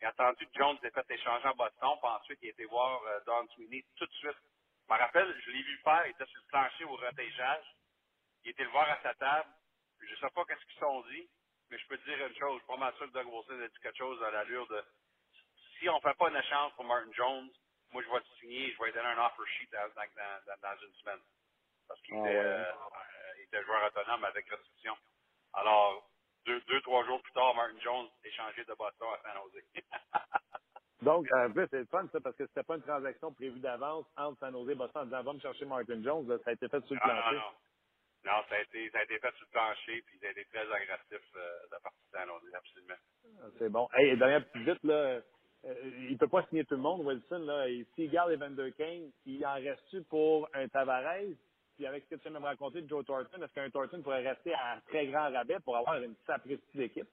[0.00, 2.64] Il a attendu que Jones ait fait échanger en Boston, puis ensuite il a été
[2.66, 4.36] voir euh, Don Sweeney tout de suite.
[4.88, 7.64] Je me rappelle, je l'ai vu faire, il était sur le plancher au repêchage.
[8.44, 9.48] Il était le voir à sa table.
[10.00, 11.28] Je sais pas qu'est-ce qu'ils se sont dit,
[11.70, 13.60] mais je peux te dire une chose, je suis pas mal sûr que Doug Wilson
[13.60, 14.84] a dit quelque chose à l'allure de
[15.78, 17.50] si on fait pas une échange pour Martin Jones,
[17.92, 20.60] moi je vais te signer, je vais lui donner un offer sheet dans, dans, dans,
[20.62, 21.20] dans une semaine.
[21.88, 22.44] Parce qu'il Ah était, ouais.
[22.44, 24.96] euh, euh, était joueur autonome avec restriction.
[25.54, 26.10] Alors,
[26.46, 29.64] deux, deux, trois jours plus tard, Martin Jones est changé de Boston à San Jose.
[31.02, 34.06] Donc, en plus, c'est le fun, ça, parce que c'était pas une transaction prévue d'avance
[34.16, 36.28] entre San Jose et Boston en disant, va me chercher Martin Jones.
[36.28, 37.36] Là, ça a été fait sur le non, non, plancher.
[37.36, 37.52] non.
[38.24, 40.44] Non, ça a été, ça a été fait sur le plancher, puis ça a été
[40.46, 42.96] très agressif euh, de la partie de San Jose, absolument.
[43.40, 43.88] Ah, C'est bon.
[43.94, 45.22] Hey, dernière petite vite, là, euh,
[45.64, 47.38] il peut pas signer tout le monde, Wilson.
[47.40, 47.68] Là.
[47.68, 51.34] Et S'il garde Evander Kane, il en reste-tu pour un Tavares?
[51.76, 54.02] Puis avec ce que tu viens de me raconter de Joe Thornton, est-ce qu'un Thornton
[54.02, 57.08] pourrait rester à un très grand rabais pour avoir une sapristi d'équipe?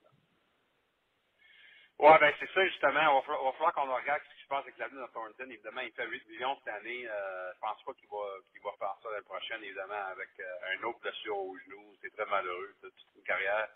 [1.98, 3.00] Ouais, ben c'est ça justement.
[3.00, 5.48] Il va falloir, qu'on regarde ce qui se passe avec l'avenir de Thornton.
[5.48, 7.08] Évidemment, il fait 8 millions cette année.
[7.08, 10.76] Euh, je pense pas qu'il va qu'il va faire ça l'année prochaine, évidemment, avec euh,
[10.76, 11.94] un autre blessure au genou.
[12.02, 13.68] C'est très malheureux, toute une carrière.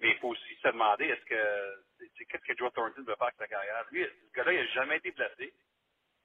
[0.00, 3.16] Mais il faut aussi se demander est-ce que c'est- c'est- qu'est-ce que Joe Thornton veut
[3.16, 3.84] faire avec sa carrière?
[3.90, 5.52] Lui, ce gars-là, il n'a jamais été blessé.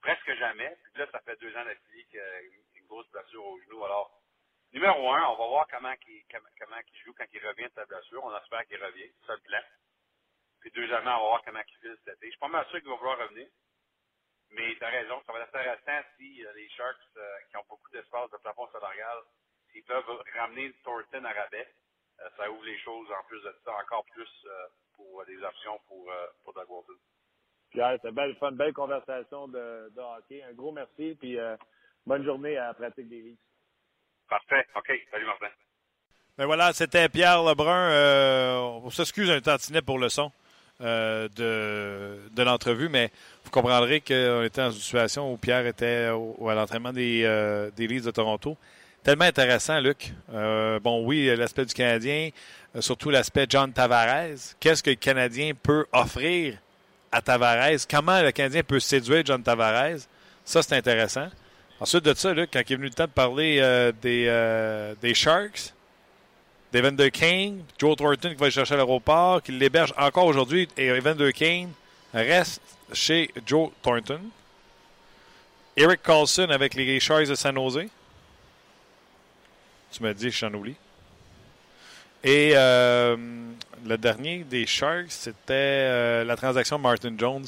[0.01, 0.77] Presque jamais.
[0.93, 3.83] Puis là, ça fait deux ans d'affilée qu'il a une grosse blessure au genou.
[3.85, 4.21] Alors,
[4.73, 7.85] numéro un, on va voir comment il, comment, il joue quand il revient de sa
[7.85, 8.23] blessure.
[8.23, 9.11] On espère qu'il revient.
[9.25, 9.61] Ça le plan.
[10.61, 12.27] Puis deuxièmement, on va voir comment il file cet été.
[12.27, 13.47] Je suis pas mal sûr qu'il va vouloir revenir.
[14.51, 17.65] Mais tu as raison, ça va être intéressant si euh, les Sharks, euh, qui ont
[17.67, 19.17] beaucoup d'espace de plafond salarial,
[19.71, 21.73] s'ils peuvent ramener Thornton à rabais,
[22.37, 26.09] ça ouvre les choses en plus de ça, encore plus euh, pour des options pour,
[26.11, 26.93] euh, pour Doug Walton.
[27.71, 30.43] Pierre, c'était belle, une belle conversation de, de hockey.
[30.43, 31.55] Un gros merci, puis euh,
[32.05, 33.39] bonne journée à la pratique des Leafs.
[34.29, 34.65] Parfait.
[34.75, 34.91] OK.
[35.11, 35.47] Salut, Martin.
[36.37, 37.89] Ben voilà, c'était Pierre Lebrun.
[37.91, 40.31] Euh, on s'excuse un tantinet pour le son
[40.81, 43.11] euh, de, de l'entrevue, mais
[43.43, 47.69] vous comprendrez qu'on était dans une situation où Pierre était au, à l'entraînement des, euh,
[47.71, 48.57] des Leafs de Toronto.
[49.03, 50.13] Tellement intéressant, Luc.
[50.33, 52.29] Euh, bon, oui, l'aspect du Canadien,
[52.75, 54.55] euh, surtout l'aspect John Tavares.
[54.61, 56.57] Qu'est-ce que le Canadien peut offrir
[57.11, 57.85] à Tavares?
[57.89, 60.07] Comment le Canadien peut séduire John Tavares?
[60.45, 61.27] Ça, c'est intéressant.
[61.81, 64.95] Ensuite de ça, Luc, quand il est venu le temps de parler euh, des, euh,
[65.01, 65.73] des Sharks,
[66.71, 70.87] d'Evander Kane, Joe Thornton qui va le chercher à l'aéroport, qui l'héberge encore aujourd'hui, et
[70.87, 71.71] Evander Kane
[72.13, 72.61] reste
[72.93, 74.21] chez Joe Thornton.
[75.75, 77.87] Eric Carlson avec les Sharks de San Jose.
[79.93, 80.75] Tu m'as dit, je oublie.
[82.23, 83.15] Et euh,
[83.85, 87.45] le dernier des Sharks, c'était euh, la transaction Martin Jones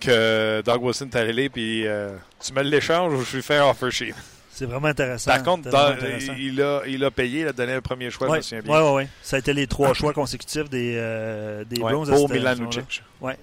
[0.00, 2.10] que Doug Wilson t'a allé, puis euh,
[2.44, 4.14] tu me l'échanges ou je lui fais un offer sheet?
[4.50, 5.30] C'est vraiment intéressant.
[5.30, 6.34] Par contre, dans- intéressant.
[6.38, 8.62] il, a, il a payé, il a donné un premier choix, je Ouais, me souviens
[8.62, 8.72] bien.
[8.74, 9.08] ouais, ouais, ouais.
[9.22, 12.08] Ça a été les trois choix consécutifs des, euh, des Ouais, Browns.
[12.08, 12.54] pour Milan.
[12.58, 13.02] Lucic.
[13.20, 13.36] Ouais.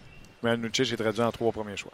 [0.43, 1.91] Milan Lucic est traduit en trois premiers choix.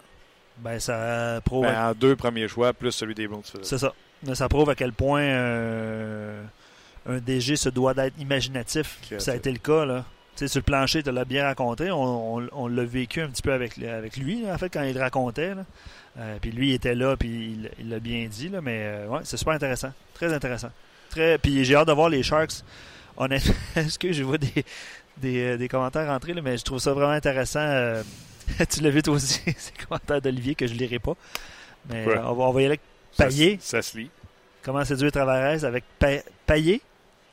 [0.58, 1.66] Ben, ça prouve.
[1.66, 3.44] Ben, en deux premiers choix, plus celui des Browns.
[3.62, 3.94] C'est ça.
[4.34, 6.44] Ça prouve à quel point euh,
[7.08, 9.00] un DG se doit d'être imaginatif.
[9.18, 9.86] Ça a été le cas.
[9.86, 10.06] Là.
[10.36, 11.90] Tu sais, sur le plancher, tu l'as bien raconté.
[11.92, 14.84] On, on- on l'a vécu un petit peu avec, avec lui, là, en fait, quand
[14.84, 15.56] il le racontait.
[15.56, 15.66] là.
[16.18, 18.50] Euh, puis lui, il était là, puis il l'a bien dit.
[18.50, 19.94] Là, mais euh, ouais, c'est super intéressant.
[20.14, 20.70] Très intéressant.
[21.10, 22.64] Très, puis j'ai hâte de voir les Sharks.
[23.18, 24.66] Honnêtement, est-ce que je vois des,
[25.18, 27.60] des, des commentaires rentrer, là, mais je trouve ça vraiment intéressant.
[27.62, 28.04] euh,
[28.70, 31.14] tu l'as vu toi aussi, ces commentaires d'Olivier que je ne lirai pas.
[31.90, 32.18] Mais Ouais.
[32.18, 32.82] on, va, on va y aller avec
[33.18, 33.58] Payet.
[33.62, 34.10] Ça, se lit.
[34.62, 36.82] Comment séduire Tavares avec Pa- Payet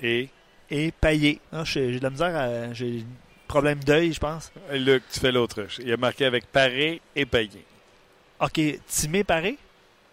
[0.00, 0.28] Et?
[0.70, 1.40] Et Payet.
[1.52, 2.72] Ah, j'ai de la misère à.
[2.72, 4.50] J'ai un problème d'œil, je pense.
[4.72, 5.78] Luc, tu fais l'autruche.
[5.78, 7.64] Il a marqué avec Paré et Payé.
[8.40, 9.56] Ok, Timé Paré?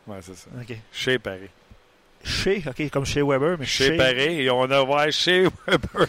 [0.07, 0.47] Ouais, c'est ça.
[0.59, 0.75] Ok.
[0.91, 1.49] Chez Paré.
[2.23, 3.97] Chez, ok, comme chez Weber, mais Chez chez.
[3.97, 6.07] Paré, et on a voir chez Weber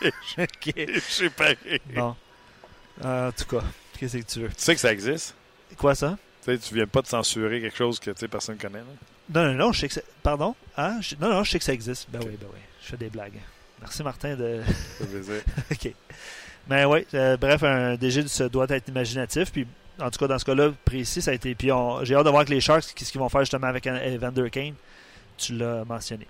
[0.38, 0.72] Ok.
[0.76, 1.80] et chez Paré.
[1.94, 2.16] Bon.
[3.04, 3.64] Euh, en tout cas,
[3.98, 4.48] qu'est-ce que tu veux?
[4.48, 5.34] Tu sais que ça existe?
[5.78, 6.16] Quoi ça?
[6.44, 8.78] Tu sais, tu viens pas de censurer quelque chose que tu sais, personne ne connaît.
[8.78, 8.84] là.
[9.32, 10.04] Non, non, non, je sais que c'est.
[10.22, 10.54] Pardon?
[10.76, 12.08] Je- Non, non, je sais que ça existe.
[12.10, 12.58] Ben oui, ben oui.
[12.82, 13.38] Je fais des blagues.
[13.80, 14.60] Merci Martin de.
[14.98, 15.42] Ça dire.
[15.70, 15.94] OK.
[16.68, 19.52] Mais oui, euh, bref, un DG doit être imaginatif.
[19.52, 19.66] Puis,
[20.00, 21.54] en tout cas, dans ce cas-là précis, ça a été.
[21.54, 23.86] Puis, on- j'ai hâte de voir avec les Sharks qu'est-ce qu'ils vont faire justement avec
[23.86, 24.74] Evander Kane.
[25.38, 26.26] Tu l'as mentionné.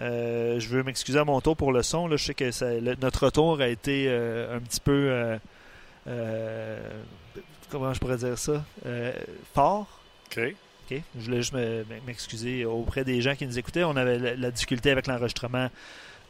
[0.00, 2.06] Euh, je veux m'excuser à mon tour pour le son.
[2.06, 2.16] Là.
[2.16, 5.38] Je sais que ça- le- notre retour a été euh, un petit peu.
[7.70, 9.12] Comment je pourrais dire ça Euh,
[9.54, 9.86] Fort.
[10.30, 10.40] OK.
[10.90, 11.00] OK.
[11.18, 13.84] Je voulais juste me- m'excuser auprès des gens qui nous écoutaient.
[13.84, 15.68] On avait la, la difficulté avec l'enregistrement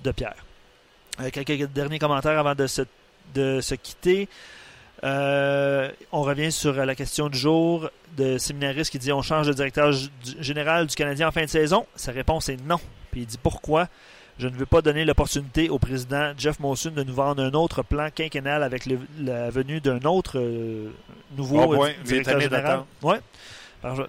[0.02, 0.44] de Pierre.
[1.20, 2.82] Euh, quelques derniers commentaires avant de se,
[3.34, 4.28] de se quitter.
[5.04, 9.52] Euh, on revient sur la question du jour de séminariste qui dit on change de
[9.52, 9.92] directeur
[10.40, 11.86] général du Canadien en fin de saison.
[11.94, 12.80] Sa réponse est non.
[13.12, 13.88] Puis il dit pourquoi?
[14.38, 17.82] Je ne veux pas donner l'opportunité au président Jeff Monson de nous vendre un autre
[17.82, 20.90] plan quinquennal avec le- la venue d'un autre euh,
[21.36, 22.82] nouveau Vite directeur général.
[23.02, 23.18] Ouais.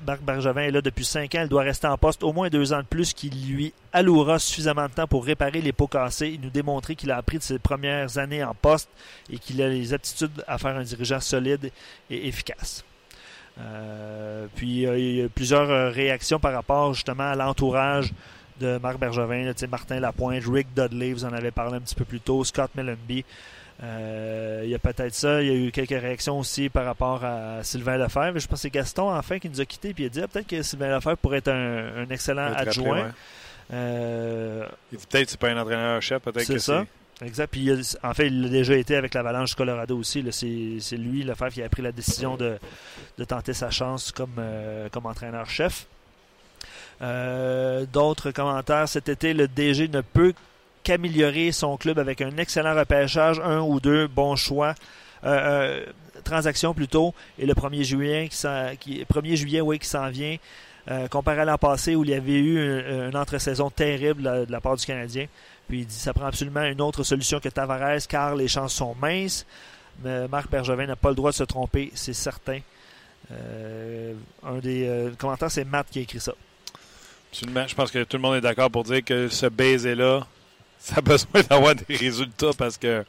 [0.08, 1.42] Marc Bergevin est là depuis 5 ans.
[1.44, 4.88] Il doit rester en poste au moins deux ans de plus, qui lui allouera suffisamment
[4.88, 7.60] de temps pour réparer les pots cassés et nous démontrer qu'il a appris de ses
[7.60, 8.90] premières années en poste
[9.32, 11.72] et qu'il a les aptitudes à faire un dirigeant solide
[12.10, 12.84] et efficace.
[13.60, 18.12] Euh, puis euh, il y a plusieurs réactions par rapport justement à l'entourage
[18.60, 22.05] de Marc Bergevin, là, Martin Lapointe, Rick Dudley, vous en avez parlé un petit peu
[22.05, 23.24] plus tôt, Scott Millenby.
[23.82, 25.41] Euh, il y a peut-être ça.
[25.41, 28.38] Il y a eu quelques réactions aussi par rapport à Sylvain Lefebvre.
[28.38, 29.93] Je pense que c'est Gaston, enfin, qui nous a quittés.
[29.93, 32.97] Puis il a dit ah, peut-être que Sylvain Lefebvre pourrait être un, un excellent adjoint.
[32.97, 33.12] après, ouais.
[33.72, 36.86] Euh, peut-être que c'est pas un entraîneur-chef, peut-être C'est que ça.
[37.20, 37.26] c'est.
[37.26, 37.51] exact.
[37.51, 40.26] Puis il a- en fait, il a déjà été avec l'Avalanche du Colorado aussi.
[40.32, 42.57] C'est c'est lui, Lefebvre, qui a pris la décision de,
[43.18, 45.86] de tenter sa chance comme, euh, comme entraîneur-chef.
[47.02, 48.88] Euh, D'autres commentaires.
[48.89, 50.34] Cet été, le DG ne peut
[50.84, 54.74] qu'améliorer son club avec un excellent repêchage, un ou deux bons choix.
[55.26, 55.86] Euh, euh,
[56.24, 60.36] transactions plutôt, et le 1er juillet qui, s'en- qui, 1er juillet oui, qui s'en vient,
[60.91, 64.52] euh, comparé à l'an passé où il y avait eu un- une entre-saison terrible de
[64.52, 65.28] la- part du Canadien.
[65.68, 68.95] Puis il dit ça prend absolument une autre solution que Tavares car les chances sont
[69.02, 69.45] minces.
[70.04, 72.60] Mais Marc Bergevin n'a pas le droit de se tromper, c'est certain.
[73.32, 76.34] Un des commentaires, c'est Matt qui a écrit ça.
[77.32, 77.68] Absolument.
[77.68, 80.26] Je pense que tout le monde est d'accord pour dire que ce baiser-là,
[80.80, 83.04] ça a besoin d'avoir des résultats parce que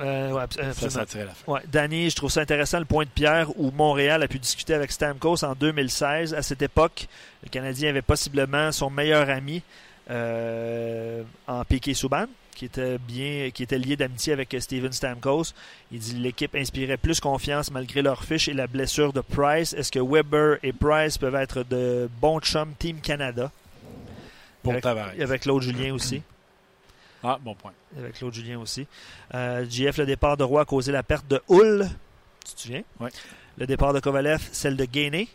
[0.00, 1.52] Euh, ouais, abs- ça sentirait la fin.
[1.52, 4.74] Ouais, Danny, je trouve ça intéressant le point de pierre où Montréal a pu discuter
[4.74, 6.34] avec Stamkos en 2016.
[6.34, 7.06] À cette époque,
[7.44, 9.62] le Canadien avait possiblement son meilleur ami
[10.10, 15.52] euh, en Piqué Souban, qui était bien, qui était lié d'amitié avec Steven Stamkos.
[15.92, 19.72] Il dit l'équipe inspirait plus confiance malgré leur fiche et la blessure de Price.
[19.72, 23.50] Est-ce que Weber et Price peuvent être de bons chums Team Canada?
[24.62, 26.22] Pour avec, avec Claude Julien aussi.
[27.22, 27.72] Ah, bon point.
[27.98, 28.86] Avec Claude Julien aussi.
[29.34, 31.88] Euh, JF, le départ de Roy a causé la perte de Hull.
[32.46, 32.82] Tu te souviens?
[33.00, 33.08] Oui.
[33.56, 35.28] Le départ de Kovalev, celle de Gainé.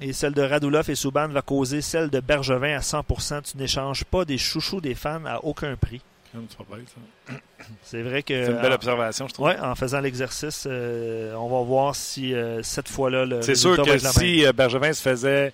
[0.00, 3.50] Et celle de Radulov et Souban va causer celle de Bergevin à 100%.
[3.50, 6.02] Tu n'échanges pas des chouchous des fans à aucun prix.
[6.48, 7.34] Ça.
[7.82, 8.44] C'est vrai que.
[8.44, 9.48] C'est une belle observation, je trouve.
[9.48, 13.42] En faisant l'exercice, euh, on va voir si euh, cette fois-là le.
[13.42, 15.52] C'est sûr que si euh, Bergevin se faisait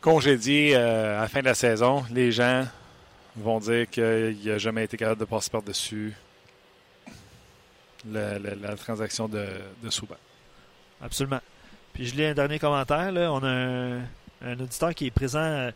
[0.00, 2.66] congédier euh, à la fin de la saison, les gens
[3.36, 6.14] vont dire qu'il n'a jamais été capable de passer par-dessus
[8.10, 9.46] la transaction de,
[9.82, 10.16] de Souban.
[11.02, 11.40] Absolument.
[11.92, 13.12] Puis je lis un dernier commentaire.
[13.12, 13.32] Là.
[13.32, 13.98] On a un,
[14.42, 15.70] un auditeur qui est présent euh,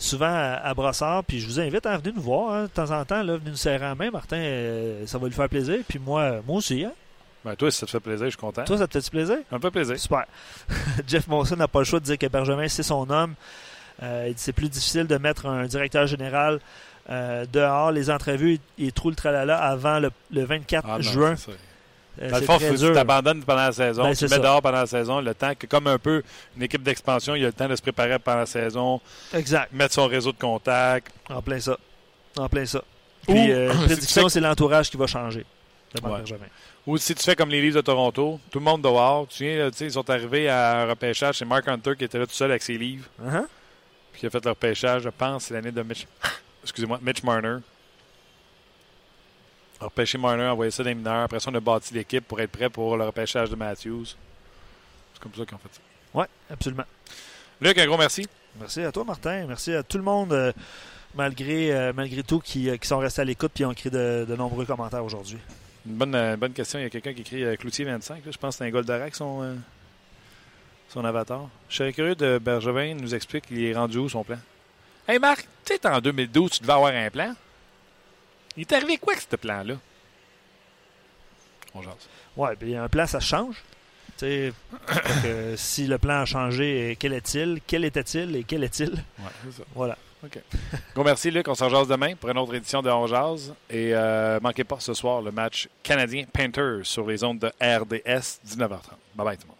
[0.00, 1.22] souvent à, à Brossard.
[1.24, 3.22] Puis je vous invite à venir nous voir hein, de temps en temps.
[3.22, 4.10] Là, venez nous serrer la main.
[4.10, 5.76] Martin, euh, ça va lui faire plaisir.
[5.88, 6.84] Puis moi, moi aussi.
[6.84, 6.92] Hein?
[7.44, 8.64] Ben, toi, si ça te fait plaisir, je suis content.
[8.64, 9.36] Toi, ça te fait plaisir?
[9.48, 9.98] Ça me fait plaisir.
[9.98, 10.24] Super.
[11.06, 13.34] Jeff Monson n'a pas le choix de dire que Bergevin, c'est son homme.
[14.02, 16.60] Euh, c'est plus difficile de mettre un directeur général
[17.10, 17.92] euh, dehors.
[17.92, 21.34] Les entrevues, il trouve le tralala avant le, le 24 Ah, non, juin.
[22.20, 24.38] Euh, Dans le fond, faut tu t'abandonnes pendant la saison, Ben, tu mets ça.
[24.38, 26.22] dehors pendant la saison, le temps que, comme un peu
[26.56, 29.00] une équipe d'expansion, il a le temps de se préparer pendant la saison,
[29.32, 29.72] Exact.
[29.72, 31.12] mettre son réseau de contacts.
[31.30, 31.78] En plein ça.
[32.36, 32.82] En plein ça.
[33.28, 35.44] Ou- Puis, euh, si tu prédiction, c'est l'entourage qui va changer.
[36.02, 36.10] Ouais.
[36.86, 39.26] Ou si tu fais comme les Leafs de Toronto, tout le monde dehors.
[39.28, 42.04] Tu viens, là, tu sais, ils sont arrivés à un repêchage, c'est Mark Hunter qui
[42.04, 43.44] était là tout seul avec ses livres, Uh-huh.
[44.12, 46.06] puis il a fait le repêchage, je pense, c'est l'année de Mitch,
[46.62, 47.56] excusez-moi, Mitch Marner.
[49.80, 51.24] A repêché Marner, envoyé ça les mineurs.
[51.24, 54.04] Après ça, on a bâti l'équipe pour être prêt pour le repêchage de Matthews.
[55.14, 55.80] C'est comme ça qu'on fait ça.
[56.12, 56.84] Oui, absolument.
[57.60, 58.28] Luc, un gros merci.
[58.58, 59.46] Merci à toi, Martin.
[59.46, 60.52] Merci à tout le monde, euh,
[61.14, 64.26] malgré, euh, malgré tout, qui, euh, qui sont restés à l'écoute et ont écrit de,
[64.28, 65.38] de nombreux commentaires aujourd'hui.
[65.86, 66.78] Une bonne, euh, bonne question.
[66.78, 68.24] Il y a quelqu'un qui écrit Cloutier 25.
[68.26, 68.32] là.
[68.32, 69.56] Je pense que c'est un Goldorak, son,
[70.88, 71.48] son avatar.
[71.70, 74.38] Je serais curieux de Bergevin nous explique il est rendu où son plan?
[75.08, 77.34] Hey Marc, tu sais, en 2012, tu devais avoir un plan.
[78.60, 79.74] Il est arrivé quoi avec ce plan-là?
[81.74, 81.94] On jase.
[82.36, 83.56] Ouais, puis un plan, ça change.
[85.56, 87.62] Si le plan a changé, quel est-il?
[87.66, 88.36] Quel était-il?
[88.36, 88.90] Et quel est-il?
[88.90, 89.62] Ouais, c'est ça.
[89.74, 89.96] Voilà.
[90.94, 91.48] Gros merci, Luc.
[91.48, 93.54] On s'en jase demain pour une autre édition de On Jase.
[93.70, 98.40] Et euh, manquez pas ce soir le match canadien Panthers sur les ondes de RDS,
[98.46, 98.58] 19h30.
[99.14, 99.59] Bye bye tout le monde.